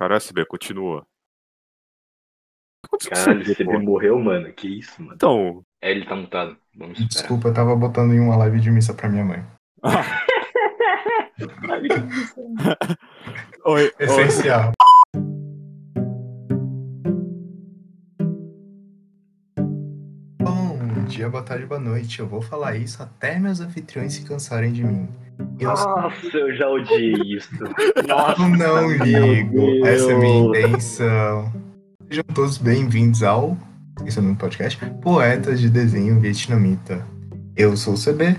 [0.00, 1.06] Cara, SB, continua.
[3.10, 4.50] Caralho, esse CB morreu, mano.
[4.50, 5.14] Que isso, mano.
[5.14, 5.62] Então.
[5.82, 6.56] É, ele tá mutado.
[6.74, 7.20] Vamos esperar.
[7.20, 9.44] Desculpa, eu tava botando em uma live de missa pra minha mãe.
[13.66, 14.72] oi, Essencial.
[21.20, 22.18] Dia, boa tarde, boa noite.
[22.18, 25.06] Eu vou falar isso até meus anfitriões se cansarem de mim.
[25.58, 27.50] Eu Nossa, eu já odiei isso.
[28.08, 29.84] Nossa, não ligo.
[29.86, 31.52] Essa é a minha intenção.
[32.08, 33.54] Sejam todos bem-vindos ao
[34.06, 37.04] esse é o nome do podcast, Poetas de Desenho Vietnamita.
[37.54, 38.38] Eu sou o CB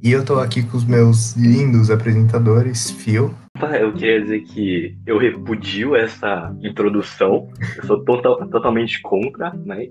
[0.00, 3.34] e eu tô aqui com os meus lindos apresentadores, Phil.
[3.60, 7.48] Eu queria dizer que eu repudio essa introdução.
[7.76, 9.88] Eu sou total- totalmente contra, mas,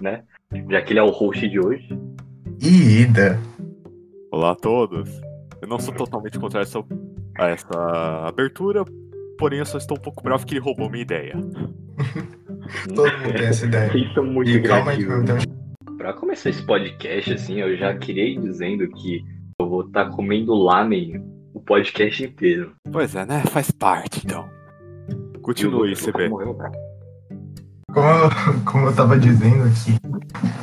[0.00, 0.22] né?
[0.68, 1.88] Já que ele é o host de hoje.
[2.60, 3.38] E Ida.
[4.30, 5.08] Olá a todos.
[5.60, 6.84] Eu não sou totalmente contra essa,
[7.38, 8.84] a essa abertura,
[9.38, 11.34] porém eu só estou um pouco bravo que ele roubou minha ideia.
[12.94, 13.90] Todo mundo tem essa ideia.
[13.90, 19.22] Vocês são muito tenho Pra começar esse podcast, assim, eu já queria ir dizendo que
[19.60, 21.22] eu vou estar comendo lamen
[21.54, 22.72] o podcast inteiro.
[22.90, 23.42] Pois é, né?
[23.50, 24.48] Faz parte, então.
[25.40, 26.28] Continue, CB.
[26.28, 26.72] morreu, cara.
[27.92, 28.30] Como, eu-
[28.64, 29.96] como eu tava dizendo aqui,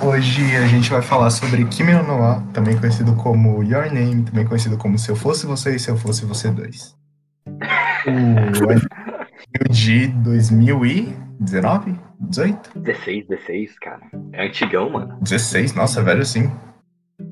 [0.06, 4.46] hoje a gente vai falar sobre Kimi no Noa, também conhecido como Your Name, também
[4.48, 6.96] conhecido como Se Eu Fosse Você e Se Eu Fosse Você 2.
[8.08, 12.00] O de 2019?
[12.20, 12.80] 18?
[12.80, 14.02] 16, 16, cara.
[14.34, 15.18] É antigão, mano.
[15.22, 15.74] 16?
[15.74, 16.52] Nossa, velho sim.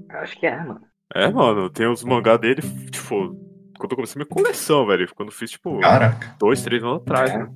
[0.10, 0.82] Acho que é, mano.
[1.14, 3.36] É, mano, tem os mangá dele, tipo,
[3.78, 5.08] quando eu comecei minha coleção, velho.
[5.16, 6.36] Quando eu fiz, tipo, Caraca.
[6.40, 7.30] dois, três anos atrás.
[7.32, 7.38] É.
[7.38, 7.48] né?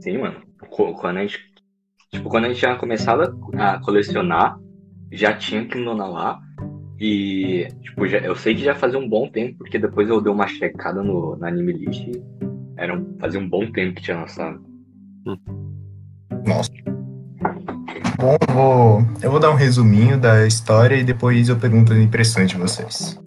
[0.00, 0.42] Sim, mano.
[0.70, 1.38] Quando a gente.
[2.10, 4.58] Tipo, quando a gente tinha começado a colecionar,
[5.12, 6.40] já tinha Kimono lá.
[6.98, 10.32] E, tipo, já, eu sei que já fazia um bom tempo, porque depois eu dei
[10.32, 12.10] uma checada no, na Anime List.
[12.76, 14.60] Era um, fazia um bom tempo que tinha lançado.
[16.46, 16.70] Nossa.
[18.18, 21.98] Bom, eu vou, eu vou dar um resuminho da história e depois eu pergunto as
[21.98, 23.20] impressões de vocês.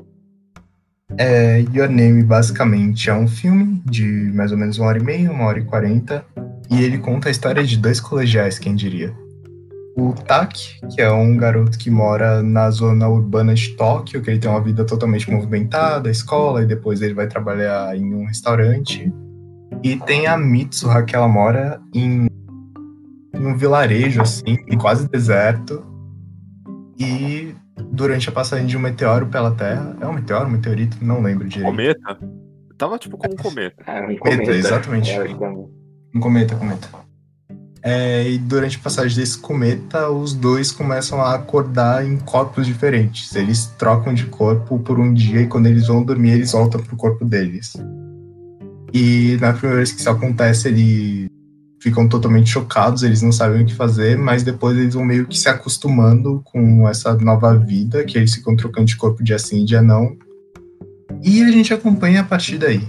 [1.17, 5.31] É, Your Name basicamente é um filme de mais ou menos uma hora e meia,
[5.31, 6.25] uma hora e quarenta,
[6.71, 9.13] e ele conta a história de dois colegiais, quem diria.
[9.97, 14.39] O Tak, que é um garoto que mora na zona urbana de Tóquio, que ele
[14.39, 19.11] tem uma vida totalmente movimentada, escola, e depois ele vai trabalhar em um restaurante.
[19.83, 22.27] E tem a Mitsuha, que ela mora em
[23.33, 25.83] num vilarejo, assim, em quase deserto.
[26.97, 27.53] E
[27.91, 29.97] durante a passagem de um meteoro pela Terra.
[29.99, 30.97] É um meteoro, um meteorito?
[31.01, 31.69] Não lembro direito.
[31.69, 32.19] Cometa?
[32.77, 33.83] Tava, tipo, como um cometa.
[33.85, 34.51] É, um Cometa, cometa.
[34.51, 35.11] exatamente.
[35.11, 35.35] É, é
[36.13, 36.87] um- cometa, cometa.
[37.83, 43.35] É, e durante a passagem desse cometa, os dois começam a acordar em corpos diferentes.
[43.35, 46.95] Eles trocam de corpo por um dia e quando eles vão dormir, eles voltam pro
[46.95, 47.73] corpo deles.
[48.93, 51.27] E na primeira vez que isso acontece, eles
[51.81, 55.37] ficam totalmente chocados, eles não sabem o que fazer, mas depois eles vão meio que
[55.37, 59.81] se acostumando com essa nova vida, que eles ficam trocando de corpo dia sim, dia
[59.81, 60.15] não.
[61.23, 62.87] E a gente acompanha a partir daí.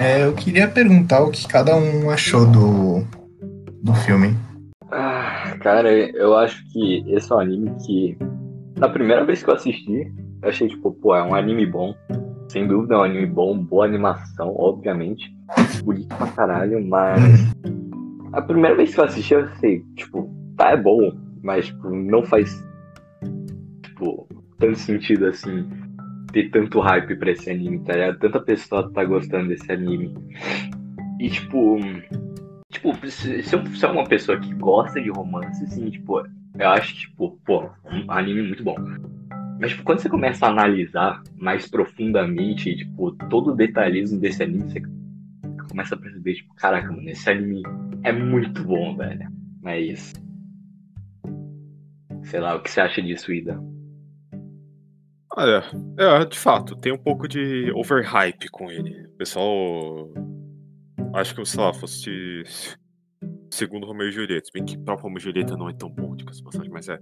[0.00, 3.04] É, eu queria perguntar o que cada um achou do,
[3.82, 4.34] do filme.
[4.90, 8.16] Ah, cara, eu acho que esse é um anime que,
[8.78, 10.10] na primeira vez que eu assisti,
[10.42, 11.94] eu achei, tipo, pô, é um anime bom.
[12.48, 15.30] Sem dúvida é um anime bom, boa animação, obviamente.
[15.84, 17.20] Bonito pra caralho, mas.
[18.32, 21.12] A primeira vez que eu assisti, eu sei, tipo, tá, é bom,
[21.42, 22.64] mas, tipo, não faz,
[23.82, 24.26] tipo,
[24.58, 25.68] tanto sentido assim,
[26.32, 28.18] ter tanto hype pra esse anime, tá ligado?
[28.18, 30.14] Tanta pessoa tá gostando desse anime.
[31.18, 31.78] E, tipo,
[32.70, 36.20] Tipo, se, eu é uma pessoa que gosta de romance, assim, tipo,
[36.56, 38.76] eu acho que, tipo, pô, um anime muito bom.
[39.60, 44.70] Mas, tipo, quando você começa a analisar mais profundamente, tipo, todo o detalhismo desse anime,
[44.70, 44.80] você
[45.68, 47.62] começa a perceber, tipo, caraca, mano, esse anime
[48.04, 49.28] é muito bom, velho.
[49.60, 50.12] Mas.
[52.22, 53.60] Sei lá, o que você acha disso, Ida?
[55.36, 55.62] Olha,
[55.98, 59.06] é, de fato, tem um pouco de overhype com ele.
[59.06, 60.08] O pessoal.
[61.14, 62.42] Acho que, sei lá, fosse
[63.50, 64.48] segundo Romeo e Julieta.
[64.52, 66.98] Bem que o próprio Romeo e Julieta não é tão bom de passagem, mas é,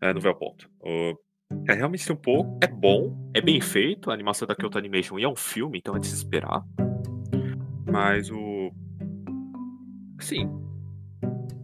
[0.00, 0.68] é não vai ao ponto.
[0.80, 1.14] O-
[1.68, 2.58] é realmente um pouco.
[2.62, 4.10] É bom, é bem feito.
[4.10, 6.64] A animação da Kyoto Animation e é um filme, então é de se esperar.
[7.90, 8.72] Mas o.
[10.18, 10.48] Assim.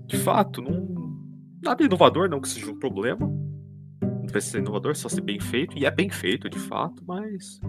[0.06, 0.92] De fato, não.
[1.62, 3.30] Nada inovador, não que seja um problema.
[4.32, 5.78] Precisa ser inovador, só ser bem feito.
[5.78, 7.60] E é bem feito, de fato, mas.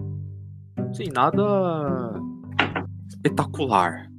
[0.94, 1.44] Sim, nada.
[3.10, 4.10] espetacular.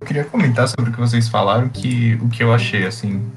[0.00, 3.30] Eu queria comentar sobre o que vocês falaram, que o que eu achei, assim.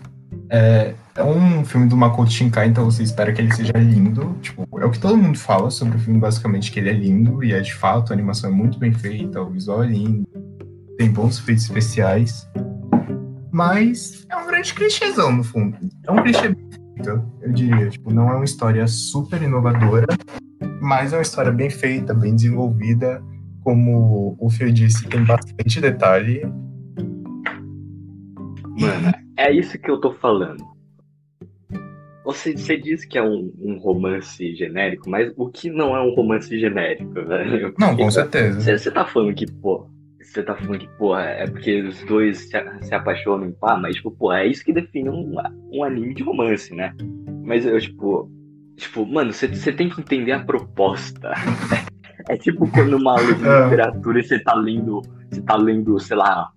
[0.49, 4.37] é, é um filme do Makoto Shinkai, então você espera que ele seja lindo.
[4.41, 7.43] Tipo, é o que todo mundo fala sobre o filme, basicamente, que ele é lindo,
[7.43, 10.27] e é de fato, a animação é muito bem feita, o visual é lindo,
[10.97, 12.47] tem bons efeitos especiais.
[13.51, 15.77] Mas é um grande clichêzão, no fundo.
[16.07, 17.89] É um clichê bem feito, eu diria.
[17.89, 20.07] Tipo, não é uma história super inovadora,
[20.81, 23.21] mas é uma história bem feita, bem desenvolvida.
[23.63, 26.41] Como o Fio disse, tem bastante detalhe.
[28.79, 30.63] Mano, é isso que eu tô falando.
[32.23, 36.13] Você, você diz que é um, um, romance genérico, mas o que não é um
[36.13, 37.73] romance genérico, velho?
[37.79, 38.59] Não, com certeza.
[38.59, 39.89] Você, você tá falando que, pô,
[40.31, 42.51] você tá falando que, pô, é porque os dois se,
[42.81, 45.35] se apaixonam, pá, mas, tipo, pô, é isso que define um,
[45.71, 46.93] um anime de romance, né?
[47.43, 48.29] Mas eu, tipo,
[48.75, 51.31] tipo, mano, você, você tem que entender a proposta.
[52.29, 53.63] É tipo quando uma aula de é.
[53.63, 55.01] literatura você tá lendo,
[55.31, 56.49] você tá lendo, sei lá,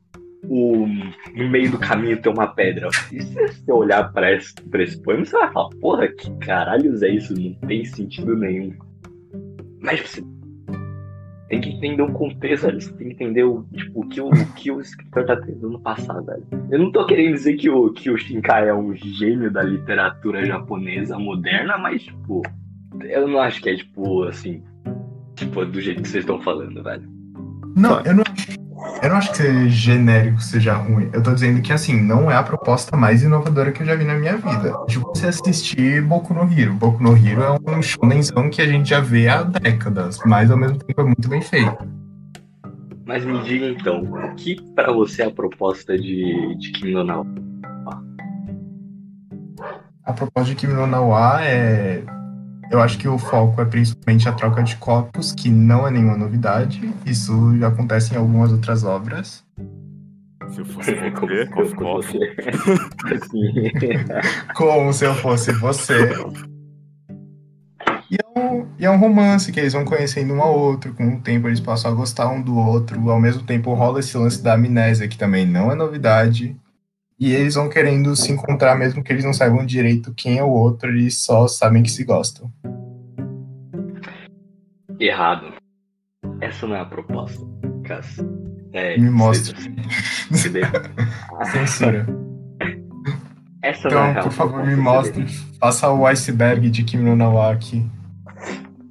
[0.48, 0.86] o,
[1.34, 2.88] no meio do caminho tem uma pedra.
[3.12, 7.02] E se você olhar pra esse, pra esse poema, você vai falar, porra, que caralhos
[7.02, 7.34] é isso?
[7.38, 8.74] Não tem sentido nenhum.
[9.80, 10.22] Mas você
[11.50, 12.80] tem que entender o contexto, velho.
[12.80, 15.80] Você tem que entender o, tipo, o, que, o, o que o escritor tá tentando
[15.80, 16.46] passar, velho.
[16.70, 20.46] Eu não tô querendo dizer que o, que o Shinkai é um gênio da literatura
[20.46, 22.42] japonesa moderna, mas, tipo,
[23.02, 24.62] eu não acho que é, tipo, assim,
[25.34, 27.10] tipo, do jeito que vocês estão falando, velho.
[27.76, 28.24] Não, eu não,
[29.02, 31.08] eu não acho que ser genérico seja ruim.
[31.12, 34.04] Eu tô dizendo que, assim, não é a proposta mais inovadora que eu já vi
[34.04, 34.74] na minha vida.
[34.86, 36.74] De você assistir Boku no Hero.
[36.74, 40.56] Boku no Hero é um shonenzão que a gente já vê há décadas, mas ao
[40.56, 41.76] mesmo tempo é muito bem feito.
[43.06, 47.02] Mas me diga então, o que para você é a proposta de, de Kim no
[47.02, 47.26] Nawa?
[50.04, 52.04] A proposta de Kim no Nawa é
[52.70, 56.16] eu acho que o foco é principalmente a troca de copos, que não é nenhuma
[56.16, 56.89] novidade.
[57.06, 59.44] Isso já acontece em algumas outras obras.
[60.50, 62.20] Se eu fosse você, coffee, coffee.
[64.54, 66.12] Como se eu fosse você.
[68.10, 71.14] E é, um, e é um romance que eles vão conhecendo um ao outro, com
[71.14, 74.42] o tempo eles passam a gostar um do outro, ao mesmo tempo rola esse lance
[74.42, 76.56] da amnésia, que também não é novidade.
[77.18, 80.48] E eles vão querendo se encontrar, mesmo que eles não saibam direito quem é o
[80.48, 82.50] outro, eles só sabem que se gostam.
[84.98, 85.59] Errado.
[86.40, 87.40] Essa não é a proposta,
[87.84, 88.18] Cass.
[88.72, 89.56] É, Me mostra.
[91.52, 92.06] Censura.
[93.62, 95.26] Essa então, não é por favor, me mostre.
[95.58, 97.84] Faça o iceberg de Kim no Nawa aqui.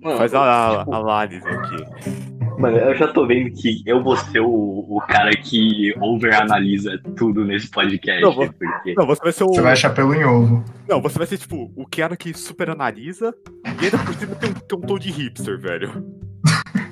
[0.01, 0.93] Mano, Faz a, tipo...
[0.93, 2.59] a análise aqui.
[2.59, 7.45] Mano, eu já tô vendo que eu vou ser o, o cara que overanalisa tudo
[7.45, 8.21] nesse podcast.
[8.21, 8.93] Não, porque...
[8.95, 9.47] não, você vai ser o.
[9.47, 10.63] Você vai achar pelo em ovo.
[10.87, 13.33] Não, você vai ser tipo o cara que super analisa
[13.81, 16.05] e ainda por cima tem um, tem um tom de hipster, velho.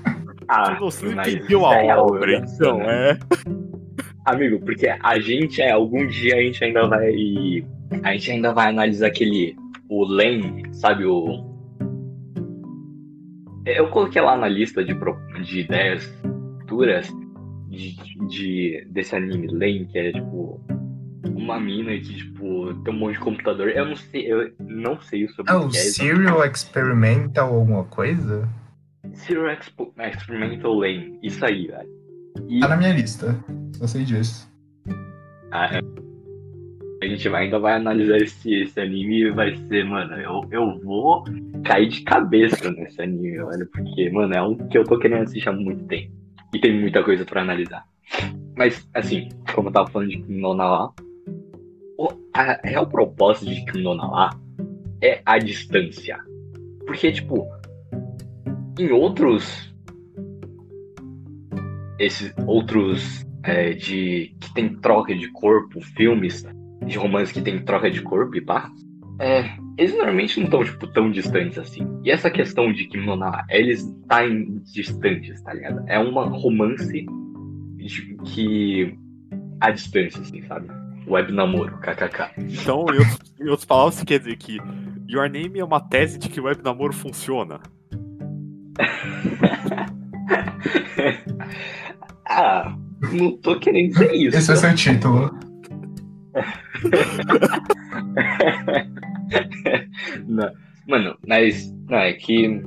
[0.48, 3.12] Ah, você entendeu a é obra, então, né?
[3.12, 3.18] é.
[4.26, 7.66] Amigo, porque a gente é, algum dia a gente ainda vai.
[8.04, 9.56] A gente ainda vai analisar aquele.
[9.90, 11.48] O Len, sabe, o
[13.68, 14.94] eu coloquei lá na lista de,
[15.44, 16.06] de ideias
[16.60, 17.08] futuras
[17.68, 17.96] de,
[18.28, 20.62] de, desse anime Lane, que é tipo
[21.26, 23.70] uma mina que tipo tem um monte de computador.
[23.70, 25.82] Eu não sei, eu não sei sobre é o que é.
[25.82, 28.48] Serial Experimental alguma coisa?
[29.18, 31.90] Serial Expo Experimental Lane, isso aí, velho.
[32.48, 32.60] E...
[32.60, 33.38] Tá na minha lista,
[33.74, 34.50] só sei disso.
[35.52, 35.82] Ah, é
[37.02, 40.80] a gente vai, ainda vai analisar esse, esse anime e vai ser, mano, eu, eu
[40.80, 41.24] vou
[41.64, 45.48] cair de cabeça nesse anime, mano, porque, mano, é um que eu tô querendo assistir
[45.48, 46.12] há muito tempo.
[46.54, 47.86] E tem muita coisa pra analisar.
[48.56, 50.94] Mas, assim, como eu tava falando de Kim no Nawa,
[52.34, 54.32] a real propósito de Kim no Nawa
[55.02, 56.18] é a distância.
[56.88, 57.48] Porque, tipo,
[58.78, 59.74] em outros.
[62.00, 66.46] Esses outros é, de que tem troca de corpo, filmes,
[66.86, 68.70] de romance que tem troca de corpo e pá,
[69.20, 71.88] é, eles normalmente não estão, tipo, tão distantes assim.
[72.04, 75.84] E essa questão de que Mona, eles tá em distantes, tá ligado?
[75.88, 77.06] É uma romance
[77.78, 78.96] de, que
[79.60, 80.68] a distância, assim, sabe?
[81.08, 82.32] Web namoro, kkk.
[82.38, 82.86] Então,
[83.40, 84.58] em, outras palavras, quer dizer que
[85.10, 87.60] Your Name é uma tese de que web namoro funciona?
[92.28, 92.76] ah,
[93.14, 94.38] não tô querendo dizer isso.
[94.38, 95.32] Esse é seu título.
[100.28, 100.52] não.
[100.88, 102.62] Mano, mas não, é que.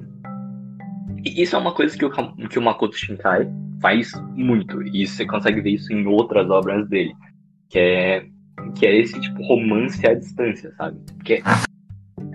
[1.24, 2.10] Isso é uma coisa que o,
[2.48, 3.48] que o Makoto Shinkai
[3.80, 4.82] faz muito.
[4.82, 7.14] E você consegue ver isso em outras obras dele.
[7.68, 8.26] Que é,
[8.78, 10.98] que é esse tipo romance à distância, sabe?
[11.24, 11.42] Que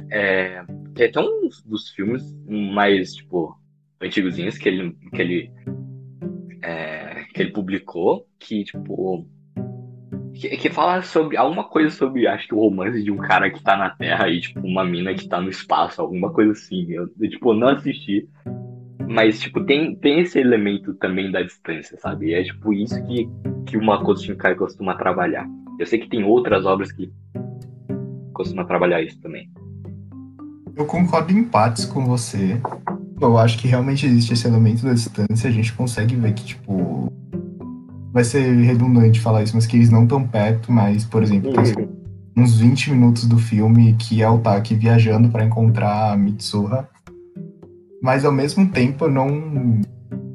[0.10, 0.63] é,
[0.96, 3.55] que é até um dos filmes mais, tipo,
[4.05, 5.51] antigozinhos que ele, que ele,
[6.62, 9.27] é, que ele publicou, que, tipo,
[10.33, 13.63] Que, que fala sobre alguma coisa sobre, acho que o romance de um cara que
[13.63, 16.91] tá na Terra e, tipo, uma mina que tá no espaço, alguma coisa assim.
[16.91, 18.27] Eu, eu tipo, não assisti.
[19.07, 22.27] Mas, tipo, tem, tem esse elemento também da distância, sabe?
[22.27, 23.29] E é, tipo, isso que,
[23.65, 24.21] que o Makoto
[24.57, 25.47] costuma trabalhar.
[25.79, 27.09] Eu sei que tem outras obras que
[28.33, 29.50] costumam trabalhar isso também.
[30.75, 32.59] Eu concordo em partes com você.
[33.19, 35.50] Eu acho que realmente existe esse elemento da distância.
[35.50, 37.12] A gente consegue ver que, tipo.
[38.12, 41.86] Vai ser redundante falar isso, mas que eles não estão perto, mas, por exemplo, tem
[41.86, 41.89] Uhum.
[42.38, 46.88] uns 20 minutos do filme que é o Taki viajando para encontrar a Mitsuha.
[48.01, 49.81] Mas ao mesmo tempo eu não.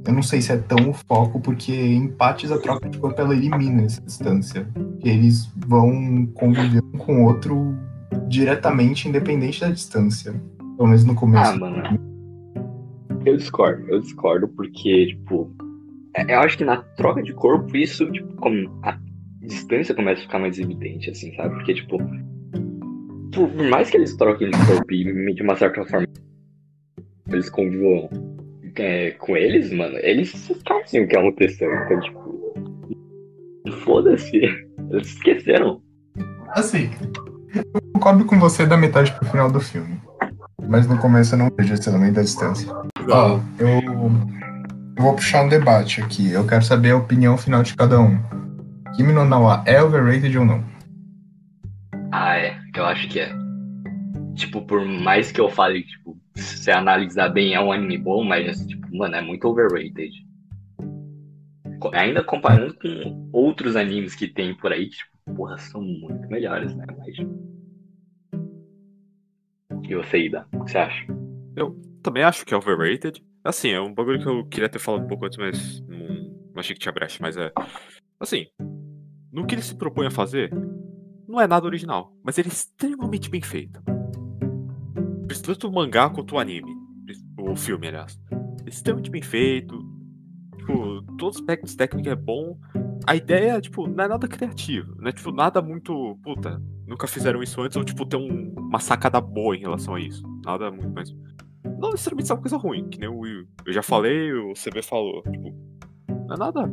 [0.06, 3.20] Eu não sei se é tão o foco, porque em partes a troca de corpo
[3.20, 4.66] ela elimina essa distância.
[5.02, 7.74] Eles vão conviver um com o outro
[8.28, 10.34] diretamente, independente da distância.
[10.76, 11.52] Pelo menos no começo.
[11.52, 12.09] Ah, mano.
[13.24, 15.52] Eu discordo, eu discordo, porque, tipo,
[16.16, 18.98] é- eu acho que na troca de corpo, isso, tipo, como a
[19.42, 21.54] distância começa a ficar mais evidente, assim, sabe?
[21.56, 21.98] Porque, tipo,
[23.32, 26.06] por mais que eles troquem de corpo e de uma certa forma
[27.28, 28.08] eles convivam
[28.76, 31.70] é, com eles, mano, eles esquecem o que aconteceu.
[31.72, 32.54] Então, tipo,
[33.84, 34.36] foda-se.
[34.90, 35.80] Eles esqueceram.
[36.48, 36.90] Assim,
[37.54, 37.62] eu
[37.94, 40.00] concordo com você da metade pro final do filme.
[40.68, 42.68] Mas no começo eu não vejo esse elemento da distância.
[43.12, 44.10] Ó, eu, eu
[44.96, 46.30] vou puxar um debate aqui.
[46.30, 48.18] Eu quero saber a opinião final de cada um.
[48.94, 50.64] Kimi no Nawa é overrated ou não?
[52.12, 52.56] Ah, é.
[52.74, 53.32] Eu acho que é.
[54.36, 58.22] Tipo, por mais que eu fale, tipo, se você analisar bem, é um anime bom,
[58.22, 60.12] mas, tipo, mano, é muito overrated.
[61.92, 66.74] Ainda comparando com outros animes que tem por aí, que, tipo, porra, são muito melhores,
[66.76, 66.86] né?
[66.96, 67.16] Mas.
[69.88, 70.46] E você, Ida?
[70.52, 71.06] O que você acha?
[72.02, 73.22] Também acho que é overrated.
[73.44, 75.98] Assim, é um bagulho que eu queria ter falado um pouco antes, mas não,
[76.54, 77.18] não achei que tinha brecha.
[77.20, 77.52] Mas é.
[78.18, 78.46] Assim,
[79.32, 80.50] no que ele se propõe a fazer,
[81.26, 83.80] não é nada original, mas ele é extremamente bem feito.
[85.44, 86.74] Tanto o mangá quanto o anime.
[87.38, 88.18] O filme, aliás.
[88.66, 89.78] Extremamente bem feito.
[90.58, 92.58] Tipo, todos os aspectos técnicos é bom.
[93.06, 94.94] A ideia, tipo, não é nada criativo.
[94.98, 96.18] Não é, tipo, nada muito.
[96.22, 100.00] Puta, nunca fizeram isso antes, ou, tipo, ter um- uma sacada boa em relação a
[100.00, 100.22] isso.
[100.44, 101.10] Nada muito mais.
[101.80, 103.24] Não necessariamente é uma coisa ruim, que nem o.
[103.64, 105.22] Eu já falei, o CB falou.
[105.22, 105.54] Tipo,
[106.28, 106.72] não é nada.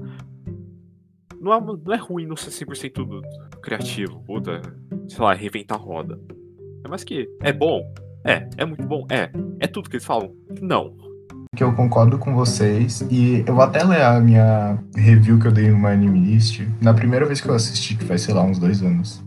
[1.40, 3.22] Não é, não é ruim não ser 100% do-
[3.62, 4.62] criativo, puta,
[5.08, 6.20] sei lá, reinventar a roda.
[6.84, 7.28] É mais que.
[7.42, 7.82] É bom?
[8.26, 8.50] É.
[8.58, 9.06] É muito bom?
[9.10, 9.32] É.
[9.60, 10.34] É tudo que eles falam?
[10.62, 10.96] Não.
[11.56, 13.02] Que eu concordo com vocês.
[13.10, 16.62] E eu vou até ler a minha review que eu dei no My Anime List.
[16.82, 19.24] Na primeira vez que eu assisti, que faz, sei lá, uns dois anos.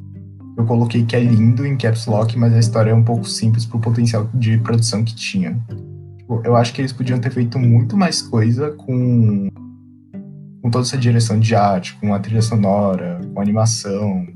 [0.56, 3.64] Eu coloquei que é lindo em caps lock, mas a história é um pouco simples
[3.64, 5.58] pro potencial de produção que tinha.
[6.18, 9.48] Tipo, eu acho que eles podiam ter feito muito mais coisa com,
[10.62, 14.26] com toda essa direção de arte, com a trilha sonora, com a animação,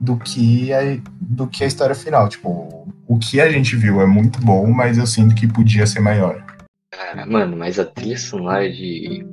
[0.00, 0.80] do que a,
[1.20, 2.28] do que a história final.
[2.28, 6.00] Tipo, o que a gente viu é muito bom, mas eu sinto que podia ser
[6.00, 6.44] maior.
[6.92, 9.26] Cara, mano, mas a trilha sonora de.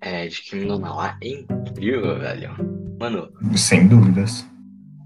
[0.00, 2.77] É, de Kimi Nawa é incrível, velho.
[2.98, 4.46] Mano, Sem dúvidas.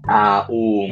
[0.07, 0.87] a, o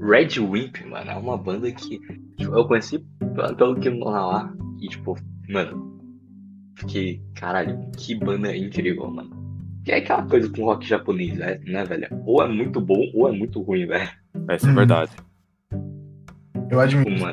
[0.00, 1.98] Red Wimp, mano, é uma banda que
[2.36, 5.16] tipo, eu conheci pelo, no Nawa e, tipo,
[5.48, 5.98] mano,
[6.76, 9.30] fiquei, caralho, que banda incrível, mano.
[9.84, 12.06] Que é aquela coisa com rock japonês, né, né, velho?
[12.24, 14.08] Ou é muito bom ou é muito ruim, velho.
[14.48, 14.76] Essa é a Hum.
[14.76, 15.12] verdade.
[16.70, 16.80] Eu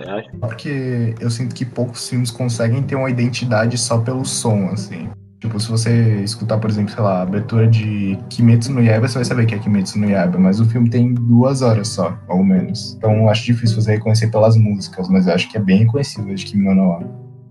[0.03, 4.65] eu acho- porque eu sinto que poucos filmes conseguem ter uma identidade só pelo som,
[4.69, 5.09] assim.
[5.39, 9.15] Tipo, se você escutar, por exemplo, sei lá, a abertura de Kimetsu no Yaiba, você
[9.15, 12.43] vai saber que é Kimetsu no Yaiba, mas o filme tem duas horas só, ao
[12.43, 12.95] menos.
[12.95, 16.35] Então eu acho difícil você reconhecer pelas músicas, mas eu acho que é bem reconhecível
[16.35, 16.99] de Kimi no wa.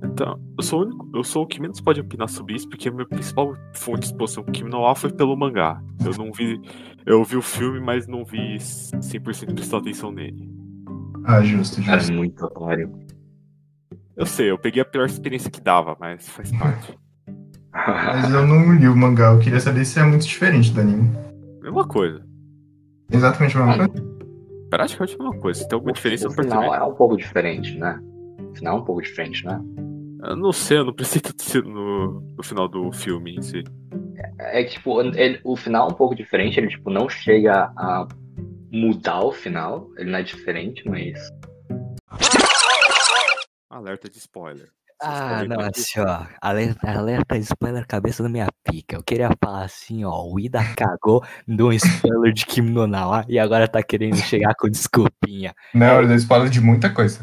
[0.04, 2.88] Então, eu sou o único, eu sou o que menos pode opinar sobre isso, porque
[2.88, 5.82] a minha principal fonte de exposição com Kimi no Wa foi pelo mangá.
[6.04, 6.60] Eu não vi.
[7.06, 10.48] Eu vi o filme, mas não vi 100% prestar atenção nele.
[11.24, 12.12] Ah, justo, justo.
[12.12, 12.92] é muito otário.
[14.14, 16.96] Eu sei, eu peguei a pior experiência que dava, mas faz parte.
[17.88, 21.10] Mas eu não li o mangá, eu queria saber se é muito diferente do anime.
[21.62, 22.22] Mesma coisa.
[23.10, 24.08] Exatamente a mesma coisa.
[24.70, 25.60] Praticamente a mesma coisa.
[25.60, 27.98] Se tem alguma diferença, eu o não final é um pouco diferente, né?
[28.50, 29.60] O final é um pouco diferente, né?
[30.22, 31.22] Eu não sei, eu não prestei
[31.62, 33.64] no, no final do filme em si.
[34.38, 38.06] É que, tipo, ele- o final é um pouco diferente, ele, tipo, não chega a
[38.70, 41.18] mudar o final, ele não é diferente, mas...
[43.70, 44.68] Alerta de spoiler.
[45.00, 46.26] Ah, não, de- assim, ó.
[46.40, 48.96] Alerta, alerta de spoiler cabeça da minha pica.
[48.96, 50.24] Eu queria falar assim, ó.
[50.24, 52.86] O Ida cagou, deu um spoiler de Kim no
[53.28, 55.54] e agora tá querendo chegar com desculpinha.
[55.72, 57.20] Na hora da spoiler de muita coisa.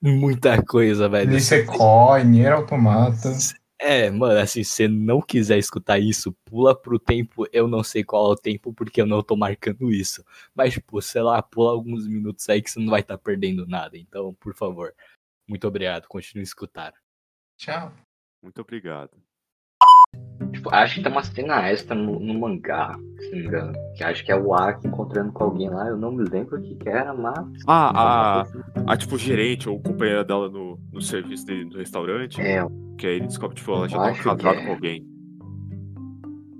[0.00, 1.30] Muita coisa, velho.
[1.30, 3.30] Nisekoi, Nier Automata.
[3.80, 8.02] É, mano, assim, se você não quiser escutar isso, pula pro tempo, eu não sei
[8.02, 10.24] qual é o tempo, porque eu não tô marcando isso.
[10.54, 13.66] Mas, tipo, sei lá, pula alguns minutos aí que você não vai estar tá perdendo
[13.66, 13.96] nada.
[13.96, 14.92] Então, por favor,
[15.48, 16.92] muito obrigado, continue a escutar.
[17.58, 17.92] Tchau.
[18.42, 19.10] Muito obrigado.
[20.52, 23.72] Tipo, acho que tem uma cena extra no, no mangá, se não me engano.
[23.96, 25.88] Que acho que é o Aki encontrando com alguém lá.
[25.88, 27.44] Eu não me lembro o que, que era, mas.
[27.66, 32.40] Ah, a, a tipo gerente ou companheira dela no, no serviço dele no restaurante.
[32.40, 32.64] É,
[32.96, 34.64] Que aí ele descobre, tipo, ela já tá casada que é.
[34.64, 35.17] com alguém.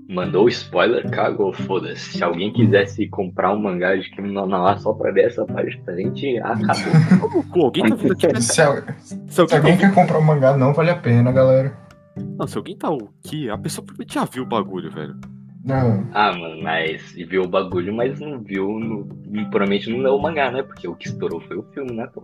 [0.09, 2.17] Mandou spoiler, cagou, foda-se.
[2.17, 5.45] Se alguém quisesse comprar um mangá de Kimi no Na wa só pra ver essa
[5.45, 6.91] parte da gente, acabou.
[7.21, 7.59] Como cu?
[7.61, 8.41] Alguém tá vendo?
[8.41, 11.77] Se, Se alguém, alguém tá, quer comprar um mangá, não vale a pena, galera.
[12.17, 12.89] não, se alguém tá
[13.23, 15.15] aqui, a pessoa provavelmente já viu o bagulho, velho.
[15.63, 16.07] Não.
[16.13, 19.05] ah, mano, mas viu o bagulho, mas não viu, no,
[19.51, 20.63] provavelmente não leu o mangá, né?
[20.63, 22.23] Porque o que estourou foi o filme, né, pô?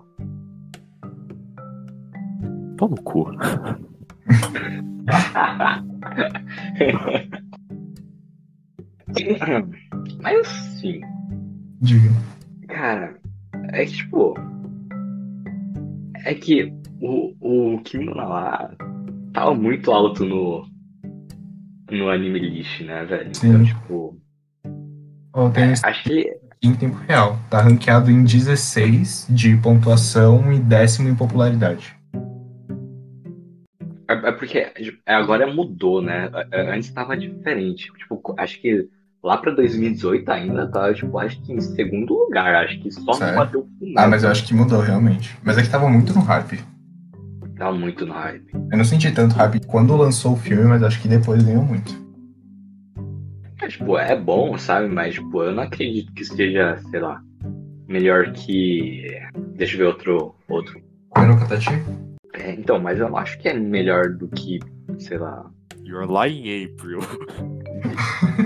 [2.77, 3.31] Pau no cu.
[10.21, 11.01] mas assim,
[11.81, 12.09] Diga.
[12.67, 13.15] Cara,
[13.73, 14.33] é que tipo.
[16.25, 18.71] É que o, o Kimi no Na wa
[19.33, 20.65] tava muito alto no.
[21.91, 23.35] No anime list, né, velho?
[23.35, 23.49] Sim.
[23.49, 24.21] Então, tipo.
[25.33, 26.35] Ó, tem isso Acho que.
[26.63, 27.37] em tempo real.
[27.49, 31.95] Tá ranqueado em 16 de pontuação e décimo em popularidade.
[34.09, 34.71] É, é porque
[35.05, 36.31] agora mudou, né?
[36.51, 37.91] É, Antes tava diferente.
[37.93, 38.89] Tipo, acho que
[39.25, 42.55] lá pra 2018 ainda tava, tipo, acho que em segundo lugar.
[42.63, 43.33] Acho que só Sério?
[43.33, 44.05] não bateu o final.
[44.05, 45.35] Ah, mas eu acho que mudou realmente.
[45.43, 46.59] Mas é que tava muito no hype.
[47.57, 48.53] Tava muito no hype.
[48.53, 51.91] Eu não senti tanto hype quando lançou o filme, mas acho que depois ganhou muito.
[53.61, 54.87] É, tipo, é bom, sabe?
[54.87, 57.19] Mas, tipo, eu não acredito que seja, sei lá,
[57.87, 59.09] melhor que.
[59.55, 60.35] Deixa eu ver outro.
[60.47, 60.79] outro.
[61.09, 61.71] Kono Katachi?
[62.33, 64.59] É, então, mas eu não acho que é melhor do que,
[64.99, 65.49] sei lá.
[65.83, 66.99] You're lying, April.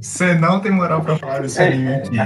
[0.00, 2.16] Você não tem moral pra falar desse anime aqui.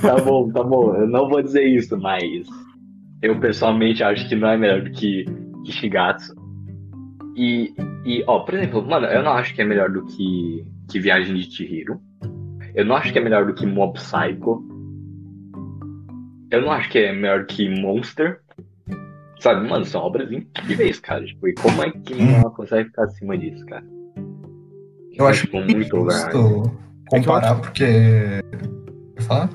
[0.00, 2.46] tá bom, tá bom, eu não vou dizer isso, mas
[3.22, 5.24] eu pessoalmente acho que não é melhor do que,
[5.64, 6.34] que Shigatsu.
[7.36, 10.98] E, e, ó, por exemplo, mano, eu não acho que é melhor do que, que
[10.98, 12.00] Viagem de Chihiro.
[12.74, 14.66] Eu não acho que é melhor do que Mob Psycho.
[16.50, 18.40] Eu não acho que é melhor que Monster.
[19.38, 21.24] Sabe, mano, são obras incríveis, cara.
[21.24, 23.84] Tipo, e como é que ela consegue ficar acima disso, cara?
[25.20, 26.72] Eu acho tipo, muito justo
[27.08, 27.84] comparar, porque.
[29.16, 29.50] Quer falar?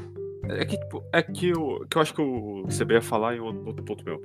[0.49, 3.39] É que, tipo, é que eu, que eu acho que o CB ia falar em
[3.39, 4.21] outro, outro ponto meu.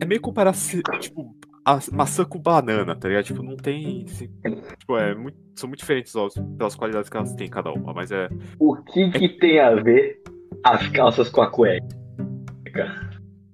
[0.00, 3.24] É meio comparar, se- tipo, a maçã com banana, tá ligado?
[3.24, 4.06] Tipo, não tem.
[4.06, 4.30] se-
[4.78, 8.12] Tipo, é muito, são muito diferentes ó, pelas qualidades que elas têm cada uma, mas
[8.12, 8.28] é.
[8.58, 10.22] O que que tem a ver
[10.62, 11.84] as calças com a cueca?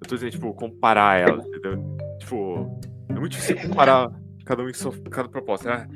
[0.01, 1.81] Eu tô dizendo, tipo, comparar elas, entendeu?
[2.19, 2.79] Tipo,
[3.09, 4.11] é muito difícil comparar
[4.45, 5.73] cada um em sua, cada proposta.
[5.73, 5.87] Ah,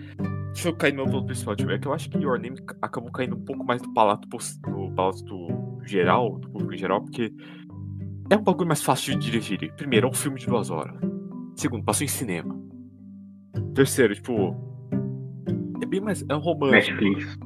[0.57, 3.11] deixa eu cair no principal, tipo, é que eu acho que Your Name ca- acabou
[3.11, 7.31] caindo um pouco mais do palato, do palato do geral, do público em geral, porque
[8.27, 9.71] é um bagulho mais fácil de dirigir.
[9.75, 10.99] Primeiro, é um filme de duas horas.
[11.55, 12.59] Segundo, passou em cinema.
[13.75, 14.55] Terceiro, tipo,
[15.79, 16.25] é bem mais.
[16.27, 16.91] É um romance.
[16.91, 17.37] Netflix.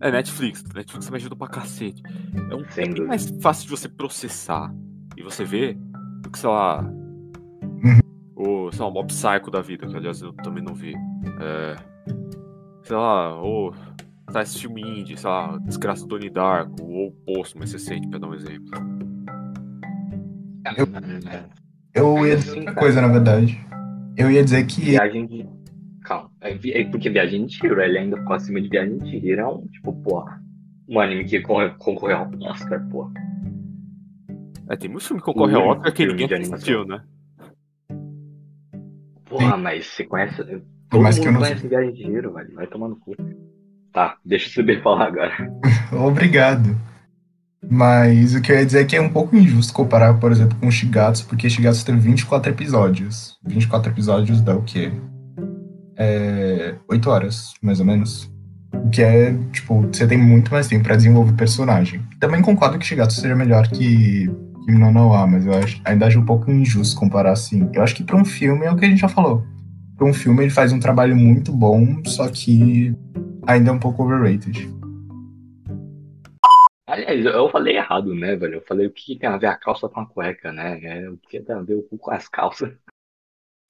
[0.00, 0.64] É Netflix.
[0.72, 2.02] Netflix me ajuda pra cacete.
[2.50, 4.72] É, um, é bem mais fácil de você processar
[5.16, 5.76] e você ver
[6.22, 6.88] do que, sei lá.
[8.42, 10.94] O, sei lá, o Mob Psycho da vida, que aliás eu também não vi.
[11.42, 11.76] É,
[12.90, 13.72] sei lá, ou.
[14.32, 18.06] Tá, esse filme indie, sei lá, Desgraça do Donnie Darko, ou o Poço mais recente,
[18.08, 18.68] pra dar um exemplo.
[20.76, 20.86] Eu-
[21.94, 23.58] Eu ia dizer outra coisa, na verdade.
[24.16, 25.48] Eu ia dizer que Viagem de.
[26.04, 26.30] Calma.
[26.40, 29.40] É, é porque Viagem de Chihiro, ele ainda ficou acima de Viagem de Chihiro.
[29.40, 30.24] É um, tipo, pô.
[30.88, 33.10] Um anime que concorre- concorreu ao Oscar, pô.
[34.68, 37.02] É, tem muito filme que concorre ao Oscar que ninguém de assistiu, né?
[39.28, 40.42] Porra, mas você conhece.
[40.90, 42.54] Todo mais mundo que eu não conhece Viagem de Chihiro, velho.
[42.54, 43.14] Vai tomar no cu.
[43.92, 45.32] Tá, deixa eu saber falar agora.
[45.92, 46.76] Obrigado.
[47.68, 50.56] Mas o que eu ia dizer é que é um pouco injusto comparar, por exemplo,
[50.58, 53.38] com o Shigatsu, porque Shigatsu teve 24 episódios.
[53.44, 54.90] 24 episódios dá o quê?
[55.96, 58.32] É, 8 horas, mais ou menos.
[58.72, 62.02] O que é, tipo, você tem muito mais tempo pra desenvolver personagem.
[62.18, 64.30] Também concordo que Shigatsu seja melhor que
[64.64, 67.68] Kimi no Na wa, mas eu acho, ainda acho um pouco injusto comparar assim.
[67.72, 69.44] Eu acho que pra um filme é o que a gente já falou.
[70.00, 72.96] Pra um filme ele faz um trabalho muito bom, só que
[73.46, 74.66] ainda é um pouco overrated.
[76.86, 78.54] Aliás, eu falei errado, né, velho?
[78.54, 80.80] Eu falei o que tem a ver a calça com a cueca, né?
[80.82, 82.72] É, o que tem a ver o cu com as calças.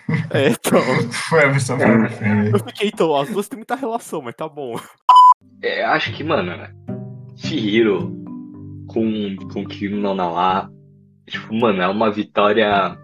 [0.32, 0.80] É, então.
[1.28, 4.76] Foi a versão pra Eu fiquei, então, as duas têm muita relação, mas tá bom.
[5.60, 6.52] É, acho que, mano,
[7.36, 8.12] Chihiro
[8.86, 10.14] com, com Kimi no
[11.26, 12.96] tipo, mano, é uma vitória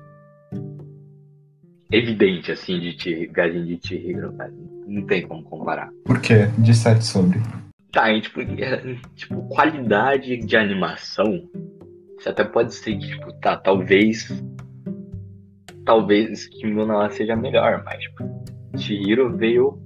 [1.91, 4.55] evidente, assim, de Chihiro, Gajin de Chihiro, velho.
[4.87, 5.91] Não tem como comparar.
[6.05, 6.47] Por quê?
[6.59, 7.41] Disserte sobre.
[7.93, 11.49] Tá, e, tipo, é, tipo, qualidade de animação,
[12.19, 14.29] você até pode ser que, tipo, tá, talvez.
[15.85, 18.25] Talvez Kimi no Nawa seja melhor, mas, tipo,
[18.77, 19.79] Chihiro veio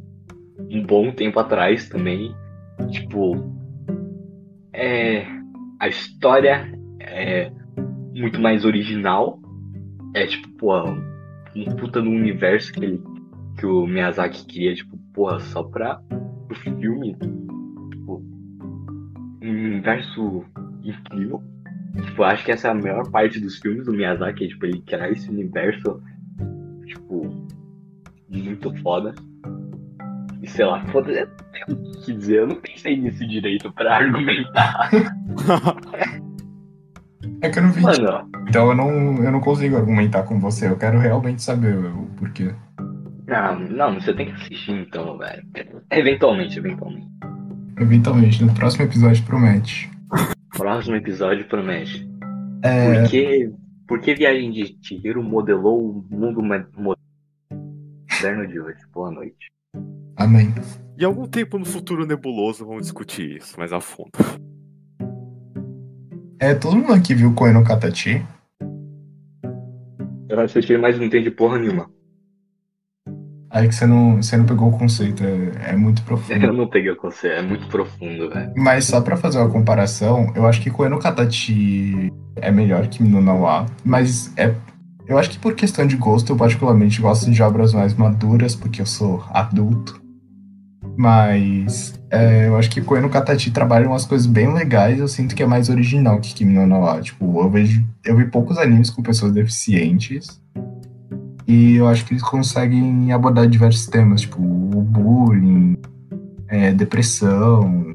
[0.71, 2.35] um bom tempo atrás também.
[2.91, 3.37] Tipo,
[4.73, 5.27] é.
[5.79, 7.51] A história é
[8.15, 9.41] muito mais original.
[10.15, 10.85] É tipo, pô,
[11.55, 13.03] um puta no universo que, ele,
[13.59, 16.01] que o Miyazaki queria, tipo, porra, só pra
[16.51, 17.17] o filme.
[17.91, 18.23] Tipo,
[19.43, 20.45] um universo
[20.83, 21.43] incrível.
[22.05, 25.11] Tipo, acho que essa é a melhor parte dos filmes do Miyazaki, tipo, ele criar
[25.11, 26.01] esse universo,
[26.87, 27.49] tipo,
[28.29, 29.15] muito foda.
[30.43, 31.29] E sei lá, foda
[31.69, 34.91] o que dizer, eu não pensei nisso direito pra argumentar.
[37.43, 37.81] É que eu não vi.
[37.83, 40.69] Mano, Então eu não, eu não consigo argumentar com você.
[40.69, 42.55] Eu quero realmente saber o porquê.
[43.27, 45.43] não, não, você tem que assistir então, velho.
[45.91, 47.07] Eventualmente, eventualmente.
[47.79, 49.91] Eventualmente, no próximo episódio promete.
[50.57, 52.07] Próximo episódio promete.
[52.63, 53.51] É, Por que,
[53.89, 56.97] por que Viagem de Chihiro modelou o mundo moderno
[58.47, 58.81] de hoje?
[58.93, 59.51] Boa noite.
[60.17, 60.53] amém.
[60.99, 64.11] Em algum tempo no futuro nebuloso vamos discutir isso mais a fundo.
[66.41, 68.25] É, todo mundo aqui viu Koe no Katachi?
[70.29, 71.91] Eu assisti, mas não entendi porra nenhuma.
[73.51, 76.53] Aí que você não, você não pegou o conceito, é, é muito Eu profundo.
[76.53, 78.53] não peguei o conceito, é muito profundo, velho.
[78.57, 83.03] Mas só pra fazer uma comparação, eu acho que Koe no Katachi é melhor que
[83.03, 84.55] Mino no Wa, mas é
[85.07, 88.81] eu acho que por questão de gosto, eu particularmente gosto de obras mais maduras, porque
[88.81, 90.00] eu sou adulto.
[91.01, 95.35] Mas é, eu acho que Koe no Katachi trabalha umas coisas bem legais, eu sinto
[95.35, 97.01] que é mais original que Kimi no Na wa.
[97.01, 100.39] Tipo, eu vejo eu vi poucos animes com pessoas deficientes.
[101.47, 105.79] E eu acho que eles conseguem abordar diversos temas, tipo o bullying,
[106.49, 107.95] é, depressão.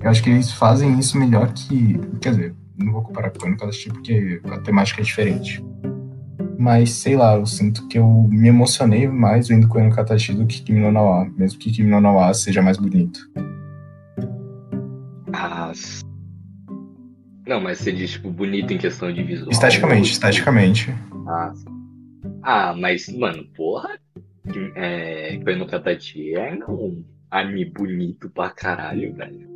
[0.00, 2.00] Eu acho que eles fazem isso melhor que.
[2.22, 5.62] Quer dizer, não vou comparar com o Kadashi porque a temática é diferente.
[6.60, 10.60] Mas sei lá, eu sinto que eu me emocionei mais vendo Koen Katachi do que
[10.60, 13.18] Kimi no Na wa, mesmo que Kimi no Na wa seja mais bonito.
[15.32, 15.72] Ah,
[17.46, 19.50] Não, mas você diz, tipo, bonito em questão de visual.
[19.50, 20.94] Esteticamente, esteticamente.
[21.26, 21.52] Ah,
[22.42, 23.98] ah mas, mano, porra.
[24.74, 29.49] É, Koe no Katachi é um anime bonito pra caralho, velho.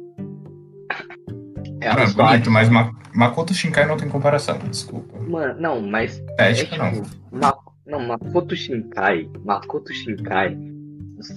[1.85, 5.18] É, Não, é acho- mas Ma- Makoto Shinkai não tem comparação, desculpa.
[5.20, 6.92] Mano, não, mas é, não.
[6.92, 10.57] tipo, Ma- não, Makoto Shinkai, Makoto Shinkai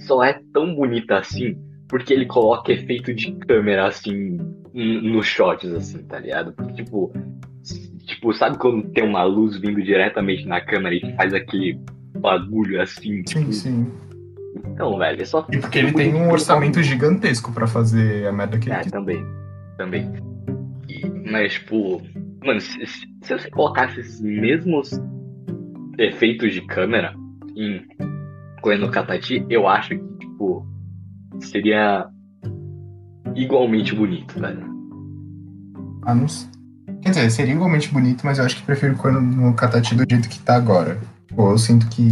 [0.06, 1.56] só é tão bonita assim
[1.88, 4.38] porque ele coloca efeito de câmera assim
[4.74, 6.52] nos shots assim, tá ligado?
[6.52, 7.12] Porque, tipo,
[8.06, 11.80] tipo, sabe quando tem uma luz vindo diretamente na câmera e faz aquele
[12.18, 13.92] bagulho assim, Sim, tipo, sim.
[14.66, 18.58] então, velho, é só E porque ele tem um orçamento gigantesco pra fazer a merda
[18.58, 19.24] que ele É, também.
[19.76, 20.12] Também.
[21.30, 22.00] Mas, tipo,
[22.44, 24.90] mano, se, se- você colocasse esses mesmos
[25.98, 27.14] efeitos de câmera
[27.56, 27.84] em
[28.62, 30.66] Koe no Katachi, eu acho que, tipo,
[31.40, 32.06] seria
[33.34, 34.66] igualmente bonito, velho.
[36.04, 36.48] Ah, não sei.
[37.02, 40.28] Quer dizer, seria igualmente bonito, mas eu acho que prefiro quando no Katachi do jeito
[40.28, 40.98] que tá agora.
[41.34, 42.10] Pô, eu sinto que,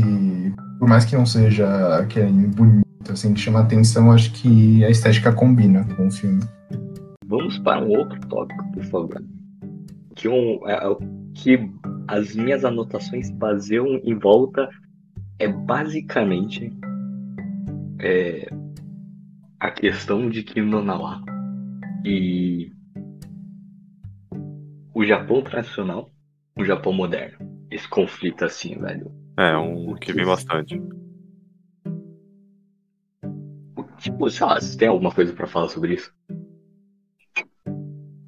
[0.78, 4.90] por mais que não seja aquele anime bonito, assim, que chama atenção, acho que a
[4.90, 6.40] estética combina com o filme.
[7.26, 9.24] Vamos para um outro tópico, por favor.
[10.14, 10.96] Que, um, é, é
[11.34, 11.58] que
[12.08, 14.68] as minhas anotações baseiam em volta
[15.38, 16.72] é basicamente
[17.98, 18.48] é,
[19.58, 21.22] a questão de Kim no Nawa
[22.04, 22.72] e
[24.94, 26.10] o Japão tradicional,
[26.56, 27.38] o Japão moderno.
[27.70, 29.12] Esse conflito assim, velho.
[29.36, 30.80] É, um que vem bastante.
[33.98, 36.14] Tipo, sei lá, você tem alguma coisa pra falar sobre isso?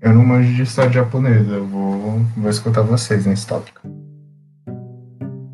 [0.00, 3.80] Eu não manjo de história japonesa, eu vou, vou escutar vocês nesse tópico.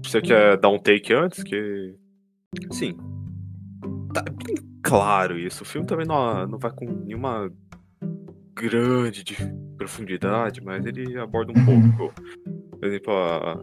[0.05, 1.43] Você quer dar um take antes?
[1.43, 1.95] Que.
[2.71, 2.97] Sim.
[4.13, 5.63] Tá bem claro isso.
[5.63, 7.51] O filme também não, não vai com nenhuma
[8.55, 9.35] grande de
[9.79, 11.93] profundidade, mas ele aborda um Uhum.
[11.93, 12.15] pouco.
[12.79, 13.61] Por exemplo, a.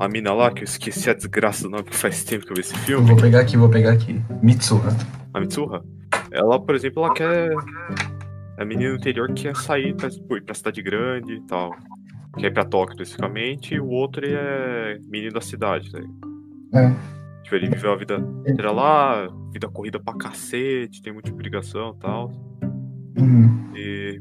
[0.00, 2.56] A mina lá, que eu esqueci a desgraça do nome, porque faz tempo que eu
[2.56, 3.06] vi esse filme.
[3.06, 4.20] vou pegar aqui, vou pegar aqui.
[4.42, 4.88] Mitsuha.
[5.32, 5.84] A Mitsuha.
[6.32, 7.50] Ela, por exemplo, ela quer.
[8.62, 11.74] É a menina do interior que quer sair pra, ir pra cidade grande e tal.
[12.38, 16.00] Quer ir pra Tóquio especificamente, e o outro é menino da cidade, né?
[16.72, 17.42] É.
[17.42, 21.98] Tipo, ele viveu a vida inteira lá, vida corrida pra cacete, tem muita obrigação e
[21.98, 22.30] tal.
[23.18, 23.72] Uhum.
[23.74, 24.20] E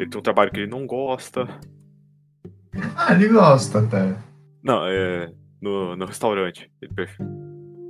[0.00, 1.46] ele tem um trabalho que ele não gosta.
[2.96, 4.12] Ah, ele gosta até.
[4.60, 5.32] Não, é.
[5.62, 6.68] no, no restaurante.
[6.82, 6.92] Ele,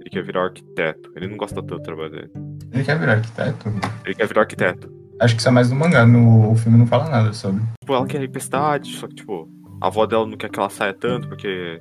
[0.01, 1.11] ele quer virar arquiteto.
[1.17, 2.31] Ele não gosta tanto do trabalho dele.
[2.73, 3.71] Ele quer virar arquiteto?
[4.05, 5.06] Ele quer virar arquiteto.
[5.21, 7.63] Acho que isso é mais no mangá, no o filme não fala nada sobre.
[7.81, 9.49] Tipo, ela quer tempestade, só que, tipo,
[9.81, 11.81] a avó dela não quer que ela saia tanto, porque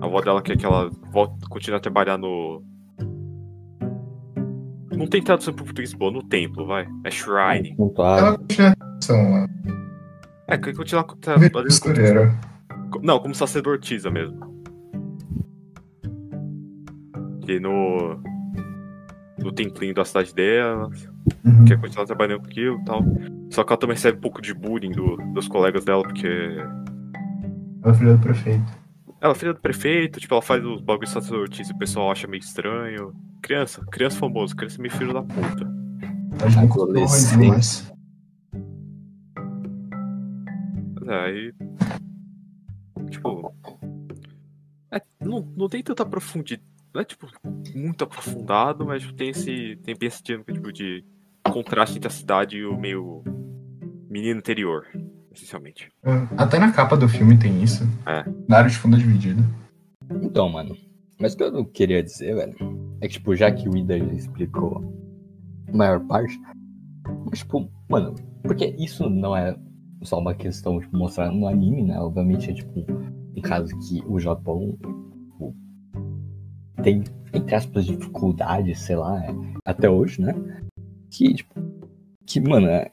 [0.00, 2.62] a avó dela quer que ela volte, continue a trabalhar no.
[4.96, 6.86] Não tem tradução pro português boa, no templo, vai.
[7.04, 7.76] É shrine.
[7.98, 8.18] A.
[8.18, 9.46] Ela continua a atenção,
[10.48, 12.34] É, quer continuar com- trabalhando costureira.
[13.02, 14.54] Não, como sacerdotisa mesmo.
[17.46, 18.22] E no.
[19.38, 20.88] No templinho da cidade dela,
[21.44, 21.64] Uhum.
[21.64, 23.02] quer continuar trabalhando com aquilo e tal.
[23.50, 26.26] Só que ela também recebe um pouco de bullying do- dos colegas dela, porque
[27.82, 28.84] Ela é filha do prefeito.
[29.20, 32.10] Ela é filha do prefeito, tipo, ela faz os bagulhos de sacerdotisa e o pessoal
[32.10, 33.14] acha meio estranho.
[33.42, 35.70] Criança, criança famosa, criança meio filho da puta.
[36.40, 37.92] Mas
[41.06, 41.54] é, aí.
[43.10, 43.54] Tipo.
[44.90, 46.62] É, não, não tem tanta profundidade.
[46.92, 47.26] Não é tipo
[47.74, 49.76] muito aprofundado, mas tipo, tem esse.
[49.82, 51.04] Tem dinâmica tipo, de
[51.52, 53.22] contraste entre a cidade e o meio.
[54.08, 54.86] menino interior,
[55.32, 55.90] essencialmente.
[56.36, 57.84] Até na capa do filme tem isso.
[58.06, 58.24] É.
[58.48, 59.42] Na área de fundo dividida.
[60.22, 60.76] Então, mano.
[61.20, 62.54] Mas o que eu queria dizer, velho,
[63.00, 64.82] é que, tipo, já que o Ida explicou
[65.68, 66.38] a maior parte,
[67.30, 69.56] mas, tipo, mano, porque isso não é
[70.02, 71.98] só uma questão, tipo, mostrar no anime, né?
[71.98, 72.84] Obviamente é, tipo,
[73.36, 75.54] um caso que o Japão tipo,
[76.82, 80.34] tem, entre aspas, dificuldade, sei lá, é, até hoje, né?
[81.16, 81.54] Que, tipo,
[82.26, 82.90] que, mano, é,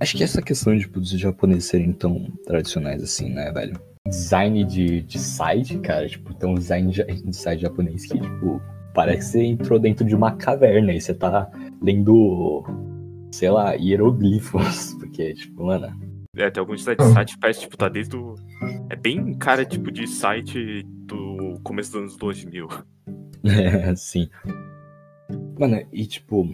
[0.00, 3.80] acho que essa questão, tipo, dos japoneses serem tão tradicionais assim, né, velho?
[4.06, 8.60] design de, de site, cara, tipo, tem um design de site japonês que, tipo,
[8.94, 11.50] parece que você entrou dentro de uma caverna e você tá
[11.82, 12.64] lendo,
[13.30, 15.88] sei lá, hieroglifos, porque, tipo, mano,
[16.36, 18.34] É, tem alguns sites site que parece, tipo, tá desde o.
[18.88, 22.68] É bem cara, tipo, de site do começo dos anos 2000.
[23.44, 24.28] é, assim.
[25.58, 26.48] Mano, e, tipo,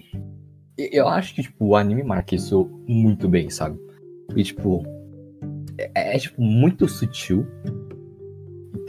[0.76, 3.78] eu acho que, tipo, o anime marca isso muito bem, sabe?
[4.34, 4.84] E, tipo,
[5.78, 7.46] é, é, tipo, muito sutil.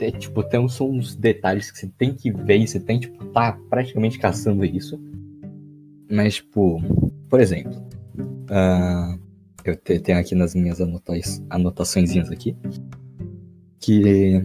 [0.00, 3.58] É, tipo, tem uns, uns detalhes que você tem que ver você tem, tipo, tá
[3.68, 5.00] praticamente caçando isso.
[6.10, 6.80] Mas, tipo,
[7.28, 7.72] por exemplo,
[8.50, 9.18] ah,
[9.64, 12.56] eu te- tenho aqui nas minhas anotações, aqui,
[13.80, 14.42] que,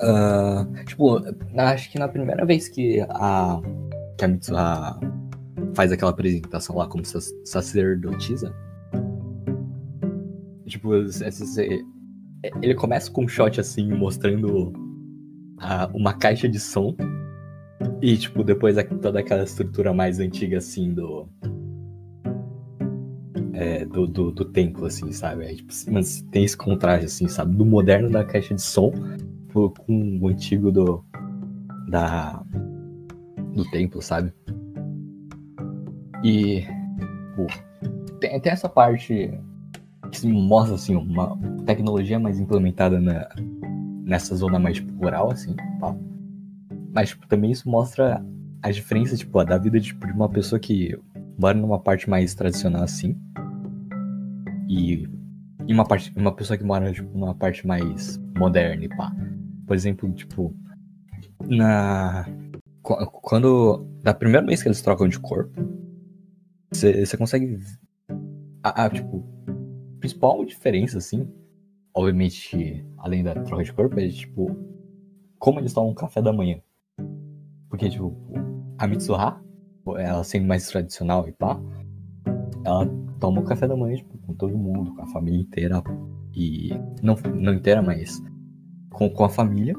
[0.00, 1.20] ah, tipo,
[1.56, 3.60] acho que na primeira vez que a,
[4.16, 5.00] que a Mitsuha
[5.74, 8.54] faz aquela apresentação lá como sac- sacerdotisa,
[10.66, 11.84] tipo, esse-
[12.62, 14.72] ele começa com um shot assim, mostrando
[15.94, 16.94] uma caixa de som.
[18.00, 21.28] E, tipo, depois toda aquela estrutura mais antiga, assim, do.
[23.52, 25.44] é, do, do, do templo, assim, sabe?
[25.44, 27.56] Aí, tipo, mas tem esse contraste, assim, sabe?
[27.56, 28.92] Do moderno da caixa de som
[29.52, 31.04] com o antigo do.
[31.88, 32.42] da.
[33.54, 34.32] do templo, sabe?
[36.22, 36.64] E.
[37.36, 37.46] Pô,
[38.20, 39.30] tem, tem essa parte
[40.10, 43.28] que mostra, assim, uma tecnologia mais implementada na,
[44.04, 45.94] nessa zona mais rural, assim, pá.
[46.94, 48.24] Mas tipo, também isso mostra
[48.62, 50.98] as diferenças, tipo, da vida tipo, de uma pessoa que
[51.38, 53.16] mora numa parte mais tradicional, assim,
[54.68, 55.08] e,
[55.66, 59.12] e uma, parte, uma pessoa que mora, tipo, numa parte mais moderna pá.
[59.68, 60.52] Por exemplo, tipo,
[61.46, 62.26] na...
[62.82, 63.86] qu- Quando...
[64.02, 65.52] Da primeira vez que eles trocam de corpo,
[66.72, 67.60] você você consegue...
[68.62, 69.22] A, a, tipo,
[70.00, 71.28] principal diferença, assim,
[71.94, 74.56] obviamente, além da troca de corpo, é, tipo,
[75.38, 76.60] como eles tomam café da manhã.
[77.68, 78.16] Porque, tipo,
[78.78, 79.40] a Mitsuha,
[79.98, 81.60] ela sendo mais tradicional e pá,
[82.64, 82.86] ela
[83.20, 85.82] toma o café da manhã, tipo, com todo mundo, com a família inteira.
[86.34, 86.70] E,
[87.02, 88.22] não, não inteira, mas
[88.90, 89.74] com, com a família.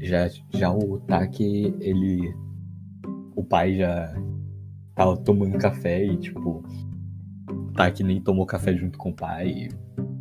[0.00, 2.34] Já, já o Taki, ele,
[3.34, 4.14] o pai já
[4.94, 6.64] tava tomando café e, tipo,
[7.50, 9.68] o Taki nem tomou café junto com o pai e